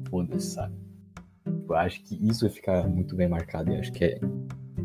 [0.10, 0.76] foda-se, sabe?
[1.70, 4.20] Eu acho que isso vai ficar muito bem marcado e acho que é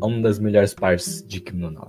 [0.01, 1.87] uma das melhores partes de Kim no Na.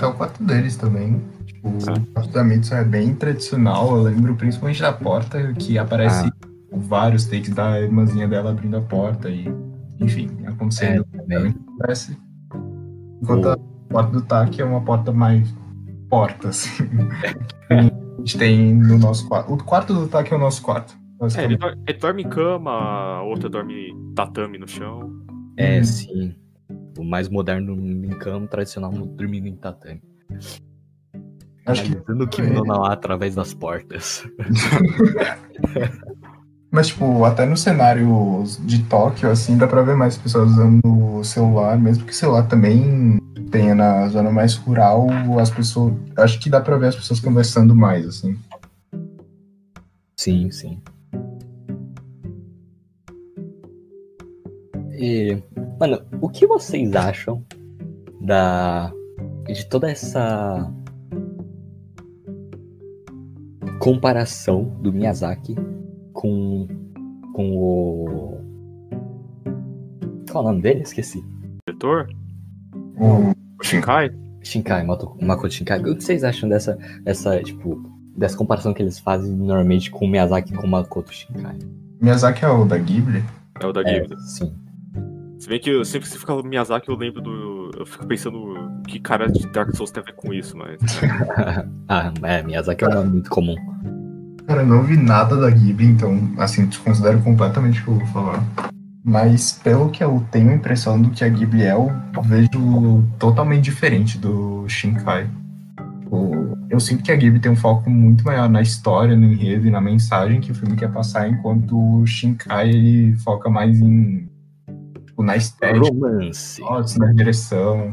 [0.00, 1.20] É o quarto deles também.
[1.44, 1.92] Tipo, Ah.
[1.98, 3.96] o quarto da Mitsu é bem tradicional.
[3.96, 6.30] Eu lembro principalmente da porta, que aparece
[6.72, 9.46] vários takes da irmãzinha dela abrindo a porta e,
[10.00, 11.04] enfim, acontecendo.
[11.04, 11.52] também.
[11.78, 12.16] Parece.
[13.22, 13.56] Enquanto a
[13.90, 15.52] porta do TAC é uma porta mais
[16.08, 16.84] porta, assim.
[17.70, 17.82] a
[18.20, 19.52] gente tem no nosso quarto.
[19.52, 20.94] O quarto do TAC é o nosso quarto.
[20.94, 21.58] É, ele, basicamente.
[21.58, 25.10] dor- ele dorme em cama, a outra dorme em tatame no chão.
[25.56, 25.84] É, Hum.
[25.84, 26.34] sim.
[26.98, 30.02] O mais moderno em cama, o tradicional dormindo em tatame.
[31.66, 34.24] Acho que Analisando o Kim no Na através das portas.
[36.70, 41.24] Mas, tipo, até no cenário de Tóquio, assim, dá pra ver mais pessoas usando o
[41.24, 43.18] celular, mesmo que o celular também
[43.50, 45.06] tenha na zona mais rural,
[45.40, 45.94] as pessoas.
[46.16, 48.38] Acho que dá pra ver as pessoas conversando mais, assim.
[50.18, 50.78] Sim, sim.
[54.92, 55.40] E,
[55.80, 57.42] mano, o que vocês acham
[58.20, 58.92] da
[59.46, 60.70] de toda essa
[63.78, 65.56] comparação do Miyazaki
[66.18, 66.66] com
[67.32, 68.40] com o
[70.30, 70.82] qual é o nome dele?
[70.82, 71.24] Esqueci.
[71.66, 72.08] Diretor?
[72.98, 74.10] O O Shinkai?
[74.42, 75.80] Shinkai, Makoto Shinkai.
[75.80, 77.80] O que vocês acham dessa dessa tipo
[78.16, 81.56] dessa comparação que eles fazem normalmente com o Miyazaki e com o Makoto Shinkai?
[82.00, 83.22] Miyazaki é o da Ghibli?
[83.60, 84.20] É o da É, Ghibli.
[84.22, 84.52] sim.
[85.38, 87.70] Se bem que eu, sempre que você fala Miyazaki, eu lembro do.
[87.78, 88.56] Eu fico pensando
[88.88, 90.80] que cara de Dark Souls tem a ver com isso, mas.
[91.88, 93.54] ah, é, Miyazaki é um nome muito comum.
[94.48, 98.06] Cara, eu não vi nada da Ghibli, então, assim, desconsidero completamente o que eu vou
[98.06, 98.42] falar.
[99.04, 101.92] Mas, pelo que eu tenho a impressão do que a Ghibli é, eu
[102.24, 105.28] vejo totalmente diferente do Shinkai.
[106.00, 109.66] Tipo, Eu sinto que a Ghibli tem um foco muito maior na história, no enredo
[109.66, 114.30] e na mensagem que o filme quer passar, enquanto o Shinkai ele foca mais em.
[115.04, 116.98] Tipo, na estética, Romance.
[116.98, 117.92] na direção.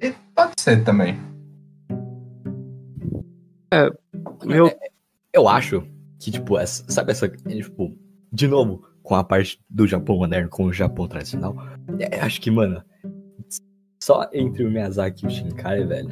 [0.00, 1.31] E pode ser também.
[4.44, 4.70] Meu.
[5.32, 5.82] Eu acho
[6.20, 7.28] que, tipo, essa, sabe essa.
[7.28, 7.96] Tipo,
[8.32, 11.56] de novo, com a parte do Japão moderno com o Japão tradicional.
[11.98, 12.82] é, acho que, mano,
[14.02, 16.10] só entre o Miyazaki e o Shinkai, velho,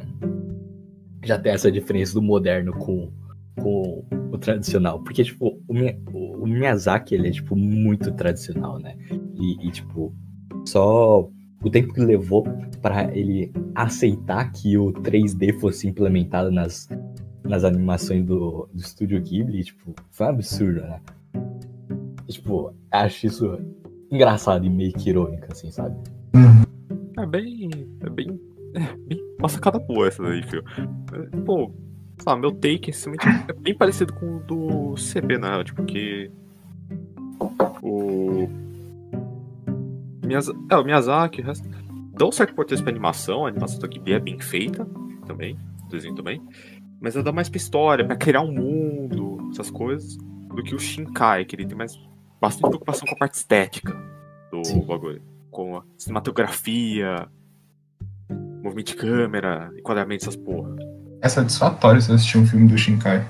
[1.23, 3.11] já tem essa diferença do moderno com,
[3.59, 4.99] com o tradicional.
[5.03, 8.95] Porque, tipo, o, Mi- o- o Miyazaki, ele é, tipo, muito tradicional, né?
[9.35, 10.13] E, e, tipo,
[10.65, 11.29] só
[11.63, 12.43] o tempo que levou
[12.81, 16.89] pra ele aceitar que o 3D fosse implementado nas,
[17.51, 21.01] nas animações do, do estúdio Ghibli, tipo, foi um absurdo, né?
[22.25, 23.59] E, tipo, acho isso
[24.09, 25.95] engraçado e meio que irônico, assim, sabe?
[27.17, 27.69] É bem.
[27.99, 28.39] É bem.
[28.73, 29.21] É bem.
[29.37, 30.63] Uma sacada boa essa daí, filho.
[31.13, 31.73] É, Pô,
[32.23, 36.31] sei meu take essencialmente, é bem parecido com o do CB, real, tipo, que.
[37.81, 38.47] O.
[40.25, 41.67] Miyazaki, é, o Miyazaki, o resto.
[42.13, 44.87] Dá um certo importância pra animação, a animação da Ghibli é bem feita
[45.25, 45.57] também,
[45.89, 46.41] desenho também.
[47.01, 50.15] Mas ela dá mais pra história, pra criar um mundo, essas coisas,
[50.55, 51.99] do que o Shinkai, que ele tem mais
[52.39, 53.91] bastante preocupação com a parte estética
[54.51, 54.85] do Sim.
[54.85, 55.21] bagulho.
[55.49, 57.27] Com a cinematografia,
[58.63, 60.75] movimento de câmera, enquadramento, essas porra.
[61.21, 63.25] É satisfatório você assistir um filme do Shinkai.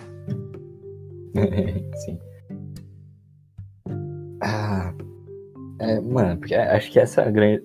[1.95, 2.19] Sim.
[4.43, 4.93] Ah,
[5.79, 7.63] é, mano, porque acho que essa é a grande,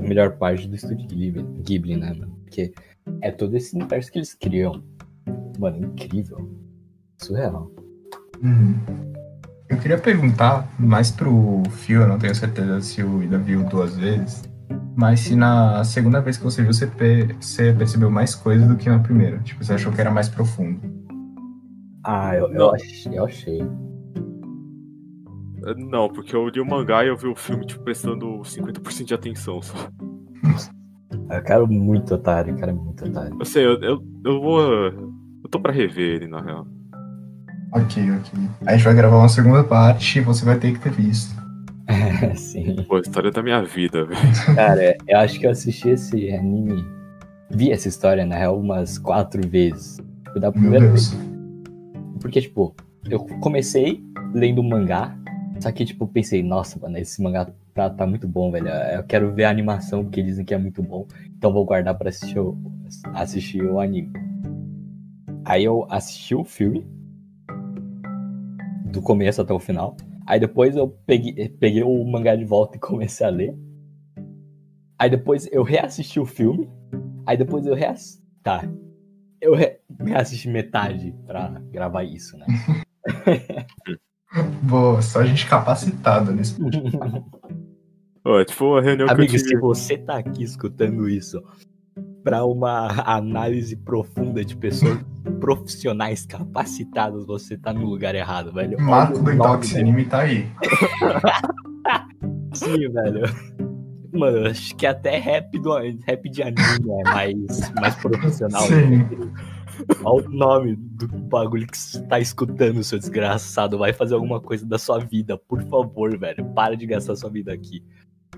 [0.00, 2.36] melhor parte do estúdio Ghibli, Ghibli, né, mano?
[2.42, 2.72] Porque
[3.20, 4.82] é todo esse universo que eles criam.
[5.58, 6.48] Mano, incrível.
[7.18, 7.70] Surreal.
[8.42, 8.74] Uhum.
[9.68, 13.96] Eu queria perguntar mais pro Fio, eu não tenho certeza se o Ida viu duas
[13.96, 14.42] vezes,
[14.96, 18.76] mas se na segunda vez que você viu, você, pe- você percebeu mais coisas do
[18.76, 19.38] que na primeira.
[19.40, 20.80] Tipo, você achou que era mais profundo.
[22.04, 23.60] Ah, eu, eu, achei, eu achei.
[23.60, 29.08] Eh, Não, porque eu li o mangá e eu vi o filme, tipo, prestando 50%
[29.08, 29.76] de atenção só.
[31.30, 33.36] Eu quero muito otário, cara, muito otário.
[33.38, 35.07] Eu sei, eu, eu, eu vou.
[35.48, 36.66] Eu tô pra rever ele, na real.
[37.72, 38.48] Ok, ok.
[38.66, 41.34] A gente vai gravar uma segunda parte e você vai ter que ter visto.
[42.36, 42.84] Sim.
[42.86, 44.20] Pô, a história da minha vida, velho.
[44.54, 46.84] Cara, eu acho que eu assisti esse anime.
[47.50, 49.96] Vi essa história, na real, umas quatro vezes.
[50.26, 51.14] Tipo, da Meu primeira Deus.
[51.14, 51.30] vez.
[52.20, 52.74] Porque, tipo,
[53.08, 55.16] eu comecei lendo um mangá.
[55.60, 58.68] Só que, tipo, pensei, nossa, mano, esse mangá tá, tá muito bom, velho.
[58.68, 61.06] Eu quero ver a animação, porque dizem que é muito bom.
[61.38, 62.54] Então vou guardar pra assistir o,
[63.14, 64.27] assistir o anime.
[65.44, 66.86] Aí eu assisti o filme.
[68.86, 69.96] Do começo até o final.
[70.26, 73.56] Aí depois eu peguei, peguei o mangá de volta e comecei a ler.
[74.98, 76.68] Aí depois eu reassisti o filme.
[77.26, 78.22] Aí depois eu reassisti.
[78.42, 78.62] Tá.
[79.40, 82.46] Eu re- reassisti metade pra gravar isso, né?
[84.62, 86.60] Boa, só gente capacitada nesse
[88.24, 89.60] Ó, é tipo a reunião que Amigo, eu se tive.
[89.60, 91.42] você tá aqui escutando isso
[92.28, 94.98] pra uma análise profunda de pessoas
[95.40, 98.78] profissionais capacitadas, você tá no lugar errado, velho.
[98.78, 99.42] Mato do.
[99.78, 100.46] Anime tá aí.
[102.52, 103.22] Sim, velho.
[104.12, 105.72] Mano, acho que até rap, do,
[106.06, 108.60] rap de anime é mais, mais profissional.
[108.62, 109.08] Sim.
[110.04, 113.78] Olha o nome do bagulho que você tá escutando, seu desgraçado.
[113.78, 116.44] Vai fazer alguma coisa da sua vida, por favor, velho.
[116.52, 117.82] Para de gastar sua vida aqui.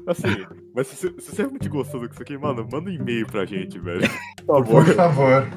[0.07, 0.45] Assim,
[0.75, 3.45] mas se, se você realmente gostou do que isso aqui, mano, manda um e-mail pra
[3.45, 4.01] gente, velho.
[4.47, 4.95] Por Por favor.
[4.95, 5.49] favor.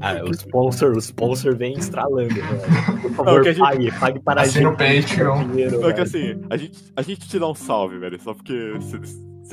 [0.00, 3.00] Ah, o sponsor, o sponsor vem estralando, velho.
[3.02, 4.54] Por favor, a gente- pague, pague para a gente.
[4.56, 5.48] Assina o Patreon.
[5.48, 8.72] dinheiro, Não, que assim, a gente, a gente te dá um salve, velho, só porque
[8.76, 8.98] você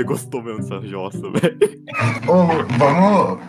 [0.03, 1.57] gostou mesmo dessa jossa, velho.
[2.27, 3.39] Ô, vamos.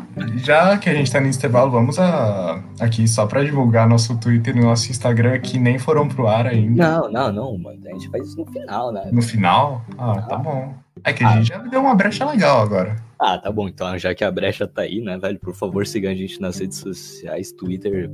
[0.45, 4.57] Já que a gente tá no intervalo, vamos a, aqui só pra divulgar nosso Twitter
[4.57, 6.89] e nosso Instagram que nem foram pro ar ainda.
[7.01, 7.79] Não, não, não, mano.
[7.87, 9.09] A gente faz isso no final, né?
[9.13, 9.85] No final?
[9.99, 10.75] Ah, tá bom.
[11.05, 11.37] É que a Ah.
[11.37, 12.97] gente já deu uma brecha legal agora.
[13.19, 13.69] Ah, tá bom.
[13.69, 15.39] Então, já que a brecha tá aí, né, velho?
[15.39, 18.11] Por favor, siga a gente nas redes sociais, Twitter,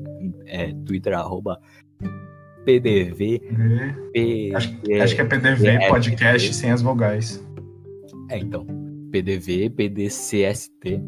[0.47, 1.59] é, Twitter, arroba
[2.65, 3.41] PDV,
[4.13, 4.73] P- Acho,
[5.03, 6.53] Acho que é PDV é, podcast é.
[6.53, 7.43] sem as vogais.
[8.33, 8.67] É, então.
[9.13, 11.01] PDV, PDCST.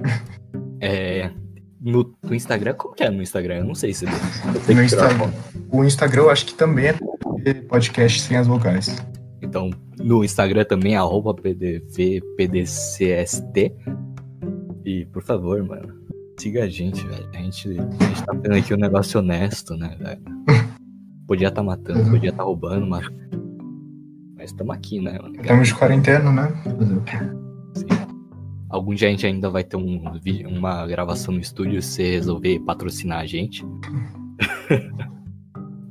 [0.80, 1.32] É.
[1.80, 3.56] No, no Instagram, como que é no Instagram?
[3.56, 4.10] Eu não sei se eu
[4.72, 5.32] No Instagram.
[5.72, 8.96] O Instagram eu acho que também é podcast sem as vogais.
[9.42, 13.74] Então, no Instagram também, arroba PDV, PDCST.
[14.84, 16.00] E, por favor, mano,
[16.38, 17.28] siga a gente, velho.
[17.34, 20.22] A gente, a gente tá fazendo aqui um negócio honesto, né, velho?
[21.26, 23.04] Podia tá matando, podia tá roubando, mas.
[24.38, 25.18] Mas estamos aqui, né?
[25.40, 26.48] Estamos de quarentena, né?
[27.74, 27.86] Sim.
[28.70, 32.10] Algum dia a gente ainda vai ter um, vídeo- uma gravação no estúdio se você
[32.12, 33.64] resolver patrocinar a gente.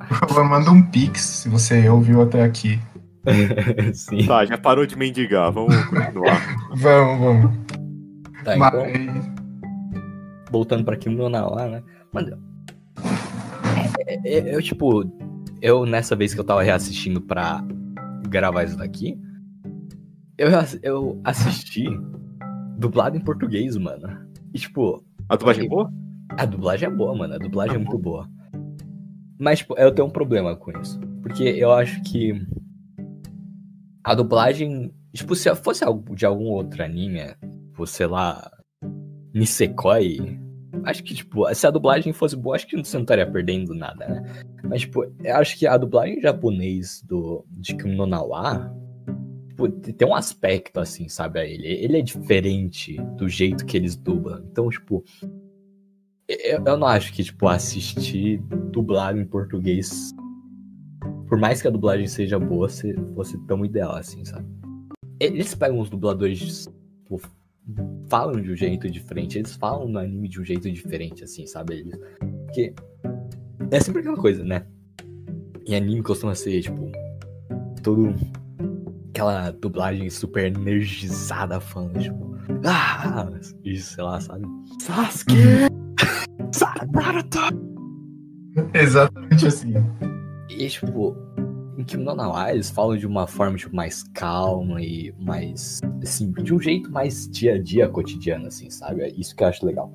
[0.07, 2.79] Por favor, manda um pix se você ouviu até aqui.
[3.93, 4.25] Sim.
[4.25, 6.57] Tá, já parou de mendigar, vamos continuar.
[6.77, 7.51] Vamos, vamos.
[8.43, 9.29] Tá, então, Mas.
[10.51, 11.83] voltando pra Kimono na lá, né?
[12.13, 12.37] Mano,
[14.05, 15.03] é- é- é- eu, tipo,
[15.61, 17.61] eu nessa vez que eu tava reassistindo pra
[18.28, 19.19] gravar isso daqui,
[20.38, 20.49] eu,
[20.84, 21.86] eu assisti
[22.78, 24.07] dublado em português, mano.
[24.53, 25.91] E, tipo, A dublagem é boa?
[26.30, 27.34] a dublagem é boa, mano.
[27.34, 28.30] A dublagem é muito boa.
[29.39, 30.99] Mas, tipo, eu tenho um problema com isso.
[31.21, 32.34] Porque eu acho que
[34.03, 34.93] a dublagem.
[35.13, 35.84] Tipo, se fosse
[36.15, 37.36] de algum outro anime,
[37.71, 38.49] tipo, sei lá.
[39.34, 40.39] Nisekoi.
[40.88, 44.07] Acho que, tipo, se a dublagem fosse boa, acho que você não estaria perdendo nada,
[44.07, 44.23] né?
[44.63, 48.73] Mas, tipo, eu acho que a dublagem japonês do, de Kimono na wa,
[49.49, 51.67] tipo, tem um aspecto, assim, sabe, a ele.
[51.67, 54.41] Ele é diferente do jeito que eles dublam.
[54.49, 55.03] Então, tipo,
[56.27, 60.11] eu, eu não acho que, tipo, assistir dublado em português,
[61.27, 64.45] por mais que a dublagem seja boa, se- fosse tão ideal assim, sabe?
[65.19, 66.69] Eles pegam os dubladores,
[67.03, 67.19] tipo,
[68.09, 71.76] falam de um jeito diferente, eles falam no anime de um jeito diferente, assim, sabe?
[71.76, 71.99] Eles,
[72.45, 72.74] porque
[73.72, 74.65] é sempre aquela coisa, né?
[75.65, 76.91] Em anime costuma ser, tipo,
[77.84, 78.15] todo
[79.09, 83.30] aquela dublagem super energizada falando, tipo, ah,
[83.63, 84.45] isso, sei lá, sabe?
[84.82, 85.34] Sasuke!
[86.93, 87.39] Naruto!
[88.74, 89.74] Exatamente assim.
[90.49, 91.15] E, tipo,
[91.78, 96.32] em Kimono na wa, eles falam de uma forma, tipo, mais calma e mais, assim,
[96.32, 99.01] de um jeito mais dia a dia, cotidiano, assim, sabe?
[99.03, 99.93] É isso que eu acho legal.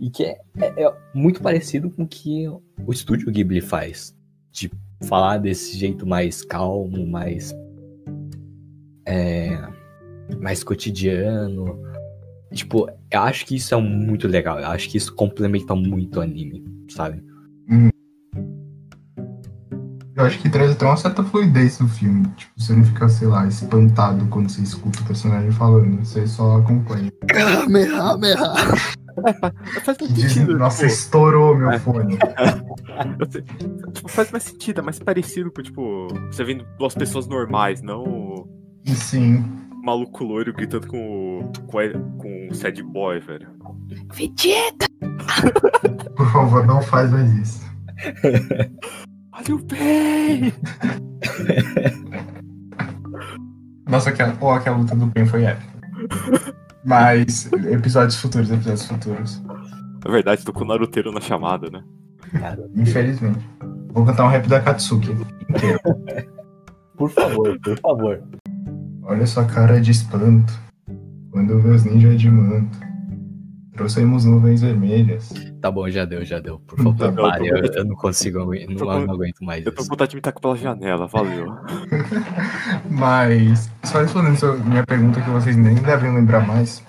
[0.00, 4.16] E que é, é- é muito parecido com o que o estúdio Ghibli faz.
[4.50, 4.70] De
[5.04, 7.54] falar desse jeito mais calmo, mais...
[9.06, 9.56] É,
[10.40, 11.80] mais cotidiano.
[12.52, 14.58] Tipo, eu acho que isso é muito legal.
[14.58, 17.22] Eu acho que isso complementa muito o anime, sabe?
[20.22, 22.24] Eu acho que traz até uma certa fluidez no filme.
[22.36, 25.98] Tipo, você não fica, sei lá, espantado quando você escuta o personagem falando.
[26.04, 27.12] Você só acompanha.
[29.84, 30.56] Faz mais sentido.
[30.56, 31.78] Nossa, tipo, estourou meu É.
[31.80, 32.16] fone.
[33.92, 38.04] tipo, faz mais sentido, é mais parecido com, tipo, você vendo duas pessoas normais, não
[38.04, 38.48] o
[38.94, 39.44] sim.
[39.82, 41.52] maluco loiro gritando com o.
[41.66, 41.78] com,
[42.18, 43.48] com o sad boy, velho.
[44.14, 44.86] Vegeta!
[46.16, 47.62] Por favor, não faz mais isso.
[49.44, 50.52] Olha o bem!
[53.88, 55.72] Nossa, aquela, pô, aquela luta do Pen foi épica.
[56.84, 59.42] Mas, episódios futuros, episódios futuros.
[60.04, 61.82] Na verdade, tô com o Naruteiro na chamada, né?
[62.76, 63.44] Infelizmente.
[63.92, 65.10] Vou cantar um rap da Katsuki
[65.48, 65.80] inteiro.
[66.96, 68.22] por favor, por favor.
[69.02, 70.52] Olha sua cara de espanto.
[71.30, 72.78] Quando vê os ninjas de manto.
[73.74, 75.32] Trouxemos nuvens vermelhas.
[75.60, 76.58] Tá bom, já deu, já deu.
[76.60, 77.48] Por Tá favor, bom, pare.
[77.48, 79.76] eu Eu, tô- eu não consigo, agu- não, tô com- não aguento mais Eu tô
[79.76, 79.90] com isso.
[79.90, 81.46] vontade de me tacar pela janela, valeu.
[82.90, 86.82] Mas, só respondendo sua- minha pergunta que vocês nem devem lembrar mais.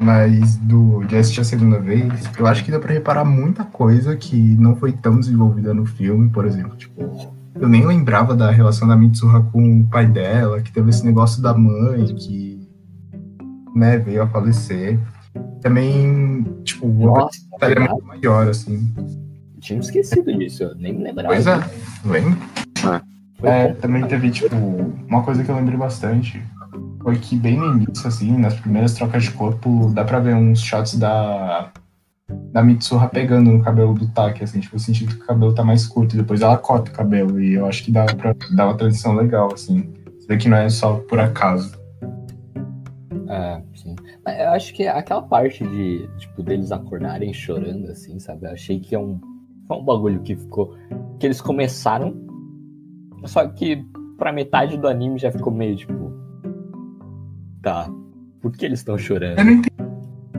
[0.00, 4.16] Mas do de assistir a segunda vez, eu acho que dá pra reparar muita coisa
[4.16, 6.74] que não foi tão desenvolvida no filme, por exemplo.
[6.76, 11.04] Tipo, eu nem lembrava da relação da Mitsuha com o pai dela, que teve esse
[11.04, 12.66] negócio da mãe que
[13.76, 14.98] né, veio a falecer.
[15.64, 18.86] Também, tipo, o Nossa, é muito maior, assim.
[19.60, 21.28] tinha esquecido disso, eu nem me lembrava.
[21.28, 21.54] Pois é,
[22.04, 22.38] lembra?
[23.38, 24.54] Foi É, também teve, tipo,
[25.08, 26.42] uma coisa que eu lembrei bastante.
[27.02, 30.60] Foi que bem no início, assim, nas primeiras trocas de corpo, dá pra ver uns
[30.60, 31.72] shots da
[32.52, 35.64] da Mitsuha pegando no cabelo do Taki, assim, tipo, eu senti que o cabelo tá
[35.64, 38.66] mais curto, e depois ela corta o cabelo, e eu acho que dá pra dar
[38.66, 39.90] uma transição legal, assim.
[40.18, 41.72] Isso daqui não é só por acaso.
[43.28, 43.94] É, sim.
[44.24, 48.46] Mas eu acho que aquela parte de, tipo, deles acordarem chorando, assim, sabe?
[48.46, 49.20] Eu achei que é um,
[49.68, 50.74] foi um bagulho que ficou.
[51.20, 52.14] Que eles começaram.
[53.26, 53.84] Só que
[54.18, 56.12] pra metade do anime já ficou meio tipo.
[57.62, 57.88] Tá.
[58.40, 59.38] Por que eles estão chorando?
[59.38, 59.76] Eu não entendi,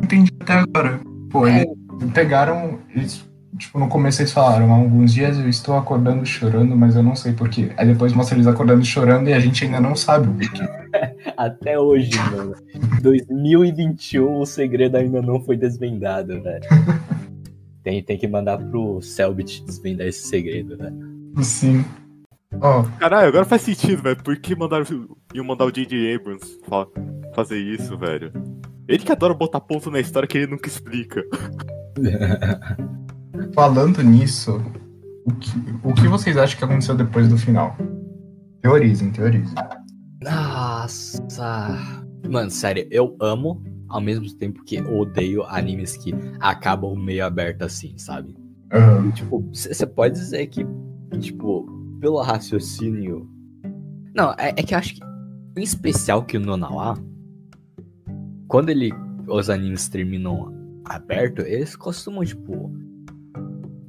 [0.03, 0.99] entendi até agora.
[1.31, 1.61] Pô, É.
[1.63, 2.79] eles pegaram.
[2.95, 3.27] Eles,
[3.57, 7.15] tipo, no começo eles falaram, há alguns dias eu estou acordando chorando, mas eu não
[7.15, 7.71] sei porquê.
[7.77, 10.63] Aí depois mostra eles acordando chorando e a gente ainda não sabe o porquê.
[11.37, 12.55] Até hoje, mano.
[13.01, 16.63] 2021, o segredo ainda não foi desvendado, velho.
[17.83, 20.95] Tem, tem que mandar pro Selbit desvendar esse segredo, velho.
[21.43, 21.85] Sim.
[22.59, 24.23] Ó, Caralho, agora faz sentido, velho.
[24.23, 24.83] Por que mandaram,
[25.35, 26.15] iam mandar o J.J.
[26.15, 26.87] Abrams fa-
[27.35, 28.31] fazer isso, velho?
[28.87, 31.23] Ele que adora botar ponto na história que ele nunca explica.
[33.53, 34.61] falando nisso,
[35.25, 35.51] o que,
[35.83, 37.75] o que vocês acham que aconteceu depois do final?
[38.61, 39.55] Teorizem, teorizem.
[40.21, 41.77] Nossa.
[42.29, 47.97] Mano, sério, eu amo ao mesmo tempo que odeio animes que acabam meio aberto assim,
[47.97, 48.35] sabe?
[48.73, 49.11] Aham.
[49.11, 50.65] Tipo, você pode dizer que,
[51.19, 51.65] tipo,
[51.99, 53.29] pelo raciocínio.
[54.13, 55.01] Não, é, é que eu acho que,
[55.57, 56.97] em especial que o Nonawa,
[58.47, 58.91] quando ele,
[59.27, 60.53] os animes terminam
[60.85, 62.71] aberto, eles costumam, tipo,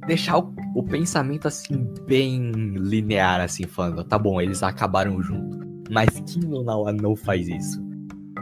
[0.07, 5.57] deixar o, o pensamento assim, bem linear, assim, falando, tá bom, eles acabaram junto.
[5.91, 7.85] Mas que Nonawa não faz isso?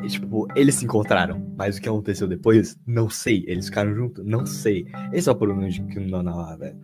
[0.03, 3.43] E, tipo, eles se encontraram, mas o que aconteceu depois, não sei.
[3.47, 4.86] Eles ficaram juntos, não sei.
[5.11, 6.80] Esse é o problema de não lá, velho.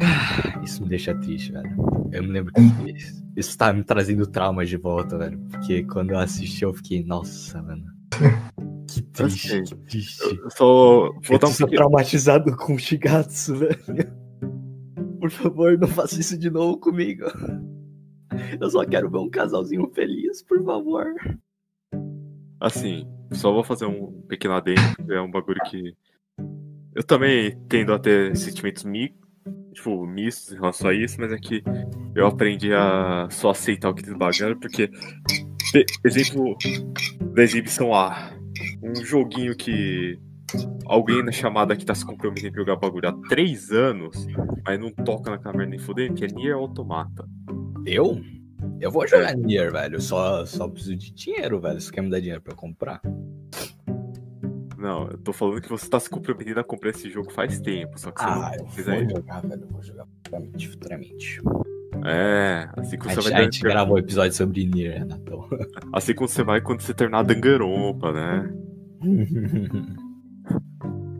[0.00, 1.76] Ah, Isso me deixa triste, velho.
[2.12, 2.60] Eu me lembro que
[2.92, 5.38] isso, isso tá me trazendo traumas de volta, velho.
[5.50, 7.84] Porque quando eu assisti, eu fiquei, nossa, mano.
[8.96, 10.40] Que triste, que triste.
[10.42, 10.64] Eu só
[11.12, 11.70] vou Eu dar um pequeno...
[11.72, 13.76] traumatizado com o Shigatsu, velho.
[15.20, 17.24] Por favor, não faça isso de novo comigo.
[18.58, 21.04] Eu só quero ver um casalzinho feliz, por favor.
[22.58, 25.94] Assim, só vou fazer um pequeno adendo, que é um bagulho que.
[26.94, 29.14] Eu também tendo a ter sentimentos mi...
[29.74, 31.62] tipo, mistos em relação a isso, mas é que
[32.14, 34.90] eu aprendi a só aceitar o que eles bagaram, porque.
[36.02, 36.56] Exemplo
[37.34, 38.34] da exibição A.
[38.82, 40.18] Um joguinho que
[40.86, 44.26] alguém na chamada que tá se comprometendo em jogar bagulho há três anos,
[44.64, 47.28] mas não toca na câmera nem fudendo, que é Nier Automata.
[47.84, 48.20] Eu?
[48.80, 50.00] Eu vou jogar Nier, velho.
[50.00, 51.80] Só, só preciso de dinheiro, velho.
[51.80, 53.00] Você quer me dar dinheiro pra eu comprar?
[54.78, 57.98] Não, eu tô falando que você tá se comprometendo a comprar esse jogo faz tempo,
[57.98, 59.62] só que você Ah, não eu vou jogar, velho.
[59.62, 61.40] Eu vou jogar futuramente, futuramente.
[62.04, 65.48] É, assim que A você gente, vai a gente gravou um episódio sobre Nier, Renato.
[65.92, 68.52] Assim como você vai quando você terminar Danganronpa, né?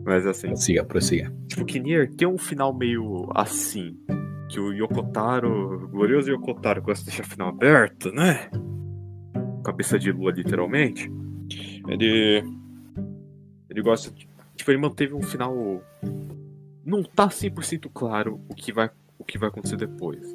[0.05, 1.33] Mas assim, prossiga, prossiga.
[1.47, 3.97] tipo, que Nier tem um final meio assim.
[4.49, 8.49] Que o Yokotaro, o glorioso Yokotaro, gosta de deixar o final aberto, né?
[9.65, 11.11] Cabeça de lua, literalmente.
[11.89, 12.41] Ele.
[13.69, 14.09] Ele gosta.
[14.11, 15.53] de- Tipo, ele manteve um final.
[16.85, 20.33] Não tá 100% claro o que vai, o que vai acontecer depois.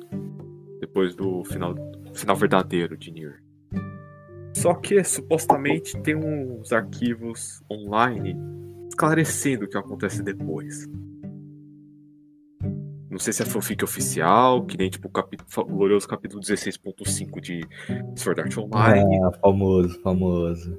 [0.83, 1.76] Depois do final,
[2.12, 3.41] final verdadeiro de Nier.
[4.57, 8.37] Só que supostamente tem uns arquivos online
[8.89, 10.89] esclarecendo o que acontece depois.
[13.09, 17.41] Não sei se é fanfic oficial, que nem tipo o, capi- o glorioso capítulo 16.5
[17.41, 17.61] de
[18.16, 19.20] Sword Art Online.
[19.22, 20.78] Ah, famoso, famoso.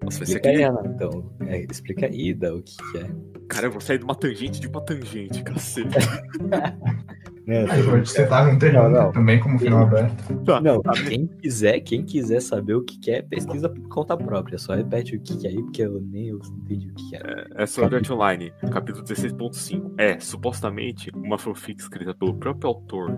[0.00, 0.58] Nossa, vai ser aquele...
[0.58, 1.34] Renatão.
[1.48, 3.10] É, explica aí, da, o que, que é.
[3.48, 5.88] Cara, eu vou sair de uma tangente de uma tangente, cacete.
[7.46, 9.12] Não, Aí pode citar Hunter x Não, não.
[9.12, 10.34] também como final aberto.
[10.44, 14.16] Tá, Não, tá, quem quiser, quem quiser saber o que que é, pesquisa por conta
[14.16, 14.58] própria.
[14.58, 17.16] Só repete o que que é aí, porque eu nem eu entendi o que que
[17.16, 17.46] é.
[17.54, 19.92] É Sword Art Online, capítulo 16.5.
[19.98, 23.14] É, supostamente, uma fanfic escrita pelo próprio autor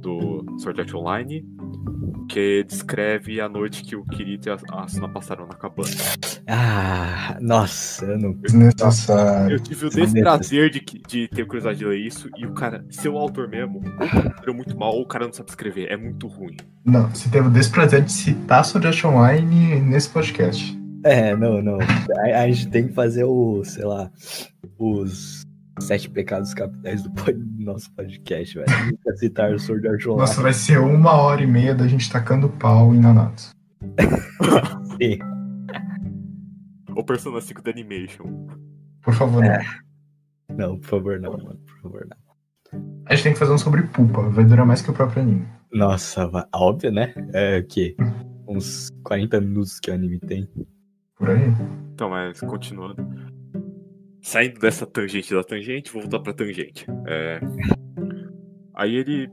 [0.00, 1.44] do Sword Art Online,
[2.28, 5.88] que descreve a noite que o Kirito e a Asuna passaram na cabana.
[6.48, 8.32] Ah, nossa, eu não.
[8.34, 9.56] Desnecessário.
[9.56, 12.84] Eu tive o desprazer de, que- de ter curiosidade de ler isso, e o cara,
[12.90, 13.80] seu autor mesmo,
[14.46, 16.56] ou muito mal, ou o cara não sabe escrever, é muito ruim.
[16.84, 20.76] Não, você teve o desprazer de citar Sword Art Online nesse podcast.
[21.04, 21.78] É, não, não.
[21.80, 24.10] A, a gente tem que fazer o, sei lá,
[24.78, 25.44] os
[25.80, 27.10] sete pecados capitais do,
[27.58, 28.86] nosso podcast, velho.
[28.86, 30.20] Nunca citar o Sword Art Online.
[30.20, 33.50] Nossa, vai ser uma hora e meia da gente tacando pau em Nanatsu.
[35.00, 35.18] Sim.
[36.94, 38.24] Ou Persona 5 da Animation.
[39.02, 39.58] Por favor, É.
[39.58, 39.86] não.
[40.56, 41.58] Não, por favor, não, mano.
[41.66, 42.80] Por favor, não.
[43.06, 45.46] A gente tem que fazer um sobre Pupa, vai durar mais que o próprio anime.
[45.72, 47.12] Nossa, óbvio, né?
[47.32, 47.94] É o quê?
[48.48, 50.48] Uns 40 minutos que o anime tem.
[51.16, 51.52] Por aí.
[51.92, 52.96] Então, mas continuando.
[54.26, 56.84] Saindo dessa tangente da tangente, vou voltar pra tangente.
[57.06, 57.40] É,
[58.74, 59.30] aí ele.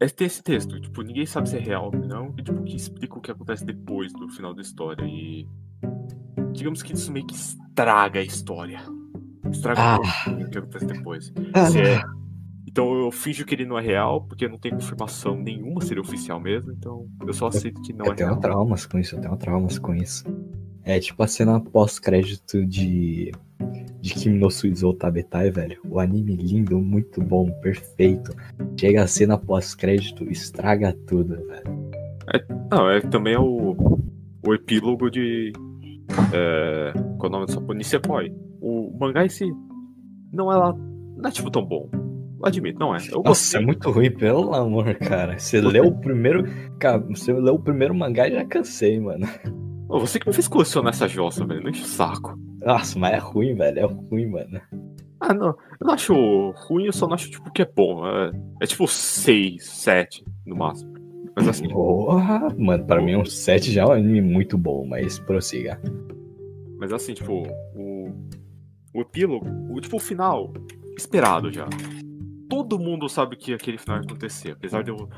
[0.00, 2.76] é, Tem esse texto, tipo, ninguém sabe se é real ou não, e tipo, que
[2.76, 5.04] explica o que acontece depois do final da história.
[5.04, 5.46] E.
[6.52, 8.80] Digamos que isso meio que estraga a história.
[9.50, 9.98] Estraga Ah.
[10.30, 11.26] o que acontece depois.
[11.70, 12.02] Se é-
[12.66, 16.00] Então eu finjo que ele não é real, porque não tem confirmação nenhuma se ele
[16.00, 18.40] é oficial mesmo, então eu só aceito que não Eu é tenho real.
[18.40, 20.24] traumas com isso, eu tenho traumas com isso.
[20.82, 23.30] É tipo a cena pós-crédito de.
[24.00, 25.80] De Kimi no Suizou Tabetai, velho.
[25.88, 28.34] O anime lindo, muito bom, perfeito.
[28.78, 31.92] Chega a cena pós-crédito, estraga tudo, velho.
[32.70, 33.76] Não, é também é o,
[34.46, 35.52] o epílogo de.
[36.32, 37.74] É, qual é o nome dessa porra?
[37.74, 38.32] Nisekoi.
[38.60, 39.46] O mangá em si
[40.32, 40.72] não é lá.
[40.72, 41.88] Não é tipo tão bom.
[41.92, 42.98] Eu admito, não é.
[43.10, 45.38] Eu Nossa, é muito ruim, pelo amor, cara.
[45.38, 46.44] Você leu o primeiro.
[46.78, 49.26] Cara, você leu o primeiro mangá e já cansei, mano.
[49.92, 51.62] Ô, você que me fez colecionar essa jossa, velho.
[51.62, 52.34] Não enche o saco.
[52.64, 53.78] Nossa, mas é ruim, velho.
[53.78, 54.58] É ruim, mano.
[55.20, 55.48] Ah, não.
[55.48, 56.14] Eu não acho
[56.66, 58.02] ruim, eu só não acho tipo que é bom.
[58.06, 58.32] É,
[58.62, 60.90] é tipo 6, 7 no máximo.
[61.36, 65.18] Mas assim, Porra, mano, pra mim um 7 já é um anime muito bom, mas
[65.18, 65.78] prossiga.
[66.78, 67.42] mas assim, tipo,
[67.74, 68.10] o,
[68.94, 70.54] o epílogo, o tipo o final,
[70.96, 71.66] esperado já.
[72.48, 75.08] Todo mundo sabe que aquele final ia acontecer, apesar de eu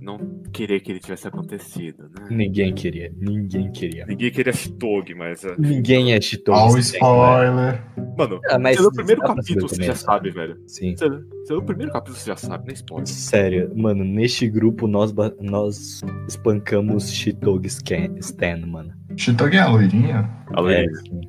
[0.00, 0.18] não
[0.52, 2.26] querer que ele tivesse acontecido, né?
[2.30, 4.06] Ninguém queria, ninguém queria.
[4.06, 5.44] Ninguém queria Shitog, mas.
[5.44, 6.54] é, Ninguém é Chitão.
[6.54, 7.84] Olha o spoiler.
[8.16, 10.56] Mano, Ah, mas você primeiro capítulo, você já sabe, velho.
[10.66, 10.96] Sim.
[10.96, 13.06] Você, você lê o primeiro capítulo, você já sabe, nem spoiler.
[13.06, 18.92] Sério, mano, neste grupo nós, nós espancamos Chitog Scan- Stan, mano.
[19.16, 20.30] Chitogi é a loirinha?
[20.54, 21.20] Além, É, sim.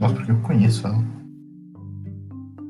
[0.00, 1.02] Nossa, porque eu conheço ela.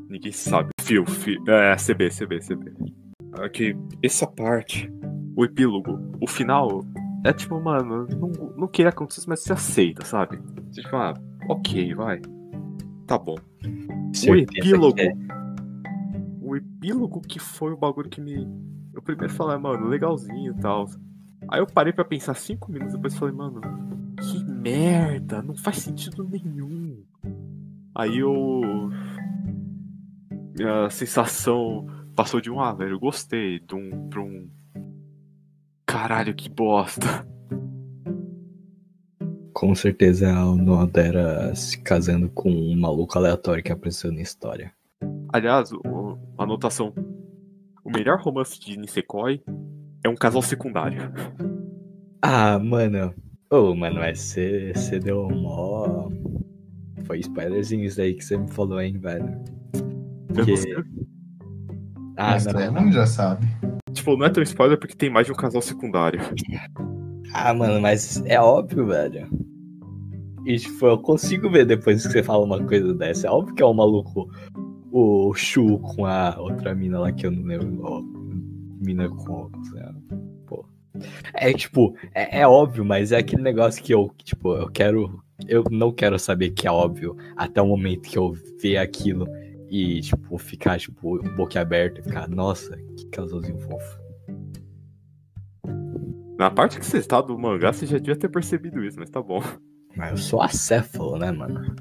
[0.09, 0.71] ninguém sabe.
[0.81, 1.43] Fio, fio.
[1.49, 2.73] É, CB, CB, CB.
[3.43, 4.91] Aqui, essa parte,
[5.37, 6.85] o epílogo, o final,
[7.25, 10.39] é tipo, mano, não, não queria acontecer, mas você aceita, sabe?
[10.71, 11.15] Você tipo, ah,
[11.49, 12.21] ok, vai.
[13.07, 13.37] Tá bom.
[14.29, 15.01] O epílogo.
[15.01, 15.13] é.
[16.41, 18.47] O epílogo que foi o bagulho que me.
[18.93, 20.87] Eu primeiro falei, mano, legalzinho e tal.
[21.49, 23.61] Aí eu parei pra pensar cinco minutos depois falei, mano,
[24.21, 27.03] que merda, não faz sentido nenhum.
[27.95, 28.91] Aí eu.
[30.57, 34.49] Minha sensação passou de um, ah, velho, eu gostei, de um pra um.
[35.93, 37.27] Caralho, que bosta.
[39.53, 44.73] Com certeza a Nodera se casando com um maluco aleatório que apareceu na história.
[45.33, 46.95] Aliás, o- a anotação.
[47.85, 49.43] O melhor romance de Nisekoi
[50.03, 51.13] é um casal secundário.
[52.23, 53.13] Ah, mano.
[53.51, 56.09] Ô, mano, mas você você deu mó.
[57.05, 59.29] Foi spoilerzinho isso aí que você me falou, hein, velho.
[60.35, 60.75] Eu Que- não sei.
[62.17, 62.53] Ah, Mas não.
[62.55, 63.47] todo mundo já sabe.
[63.93, 66.21] Tipo, não é tão spoiler porque tem mais de um casal secundário.
[67.35, 69.29] Ah, mano, mas é óbvio, velho.
[70.45, 73.29] E, tipo, eu consigo ver depois que você fala uma coisa dessa.
[73.29, 74.29] É óbvio que é um maluco,
[74.91, 77.81] o Shu com a outra mina lá que eu não lembro.
[77.83, 78.03] ó,
[78.85, 79.51] mina com.
[79.73, 79.95] lá,
[80.47, 80.67] Pô.
[81.35, 85.23] É, tipo, é, é óbvio, mas é aquele negócio que eu, tipo, eu quero.
[85.49, 89.27] Eu não quero saber que é óbvio até o momento que eu ver aquilo
[89.73, 93.99] e, tipo, ficar, tipo, boca aberta e ficar, nossa, que casalzinho fofo.
[96.39, 99.23] Na parte que você está do mangá, você já devia ter percebido isso, mas tá
[99.23, 99.41] bom.
[99.97, 101.75] Mas eu sou acéfalo, né, mano?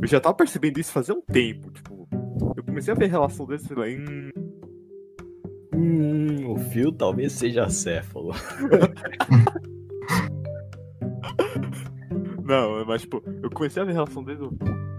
[0.00, 2.08] Eu já tava percebendo isso fazia um tempo, tipo.
[2.56, 3.98] Eu comecei a ver a relação deles e falei,
[5.74, 8.32] hum, o fio talvez seja acéfalo.
[12.44, 14.24] Não, mas tipo, eu comecei a ver a relação.
[14.28, 14.95] Eu, hum,